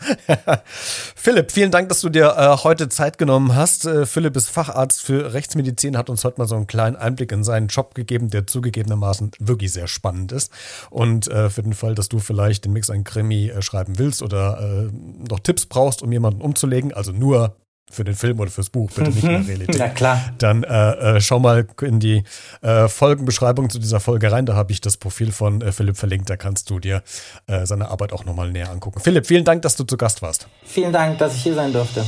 Philipp, 1.16 1.50
vielen 1.50 1.70
Dank, 1.70 1.88
dass 1.88 2.02
du 2.02 2.10
dir 2.10 2.34
äh, 2.36 2.62
heute 2.62 2.90
Zeit 2.90 3.16
genommen 3.16 3.54
hast. 3.54 3.86
Äh, 3.86 4.04
Philipp 4.04 4.36
ist 4.36 4.48
Facharzt 4.48 5.00
für 5.00 5.32
Rechtsmedizin, 5.32 5.96
hat 5.96 6.10
uns 6.10 6.24
heute 6.24 6.38
mal 6.38 6.46
so 6.46 6.56
einen 6.56 6.66
kleinen 6.66 6.96
Einblick 6.96 7.32
in 7.32 7.42
seinen 7.42 7.68
Job 7.68 7.94
gegeben, 7.94 8.28
der 8.28 8.46
zugegebenermaßen 8.46 9.30
wirklich 9.38 9.72
sehr 9.72 9.88
spannend 9.88 10.32
ist. 10.32 10.52
Und 10.90 11.28
äh, 11.28 11.48
für 11.48 11.62
den 11.62 11.72
Fall, 11.72 11.94
dass 11.94 12.08
du 12.08 12.18
vielleicht 12.18 12.66
den 12.66 12.72
Mix 12.72 12.90
ein 12.90 13.04
Krimi 13.04 13.48
äh, 13.48 13.62
schreiben 13.62 13.98
willst 13.98 14.22
oder 14.22 14.60
äh, 14.60 14.90
noch 15.28 15.40
Tipps 15.40 15.64
brauchst, 15.64 16.02
um 16.02 16.12
jemanden 16.12 16.42
umzulegen, 16.42 16.92
also 16.92 17.12
nur 17.12 17.56
für 17.90 18.04
den 18.04 18.14
Film 18.14 18.40
oder 18.40 18.50
fürs 18.50 18.70
Buch, 18.70 18.90
bitte 18.90 19.10
nicht 19.10 19.22
in 19.22 19.30
der 19.30 19.38
mhm. 19.40 19.46
Realität. 19.46 19.76
Na 19.78 19.88
klar. 19.88 20.20
Dann 20.38 20.64
äh, 20.64 21.16
äh, 21.16 21.20
schau 21.20 21.38
mal 21.38 21.66
in 21.82 22.00
die 22.00 22.24
äh, 22.62 22.88
Folgenbeschreibung 22.88 23.70
zu 23.70 23.78
dieser 23.78 24.00
Folge 24.00 24.30
rein. 24.32 24.46
Da 24.46 24.54
habe 24.54 24.72
ich 24.72 24.80
das 24.80 24.96
Profil 24.96 25.32
von 25.32 25.60
äh, 25.60 25.72
Philipp 25.72 25.96
verlinkt. 25.96 26.28
Da 26.28 26.36
kannst 26.36 26.68
du 26.70 26.78
dir 26.80 27.02
äh, 27.46 27.64
seine 27.64 27.90
Arbeit 27.90 28.12
auch 28.12 28.24
nochmal 28.24 28.50
näher 28.50 28.70
angucken. 28.70 29.00
Philipp, 29.00 29.26
vielen 29.26 29.44
Dank, 29.44 29.62
dass 29.62 29.76
du 29.76 29.84
zu 29.84 29.96
Gast 29.96 30.22
warst. 30.22 30.48
Vielen 30.64 30.92
Dank, 30.92 31.18
dass 31.18 31.34
ich 31.34 31.42
hier 31.42 31.54
sein 31.54 31.72
durfte. 31.72 32.04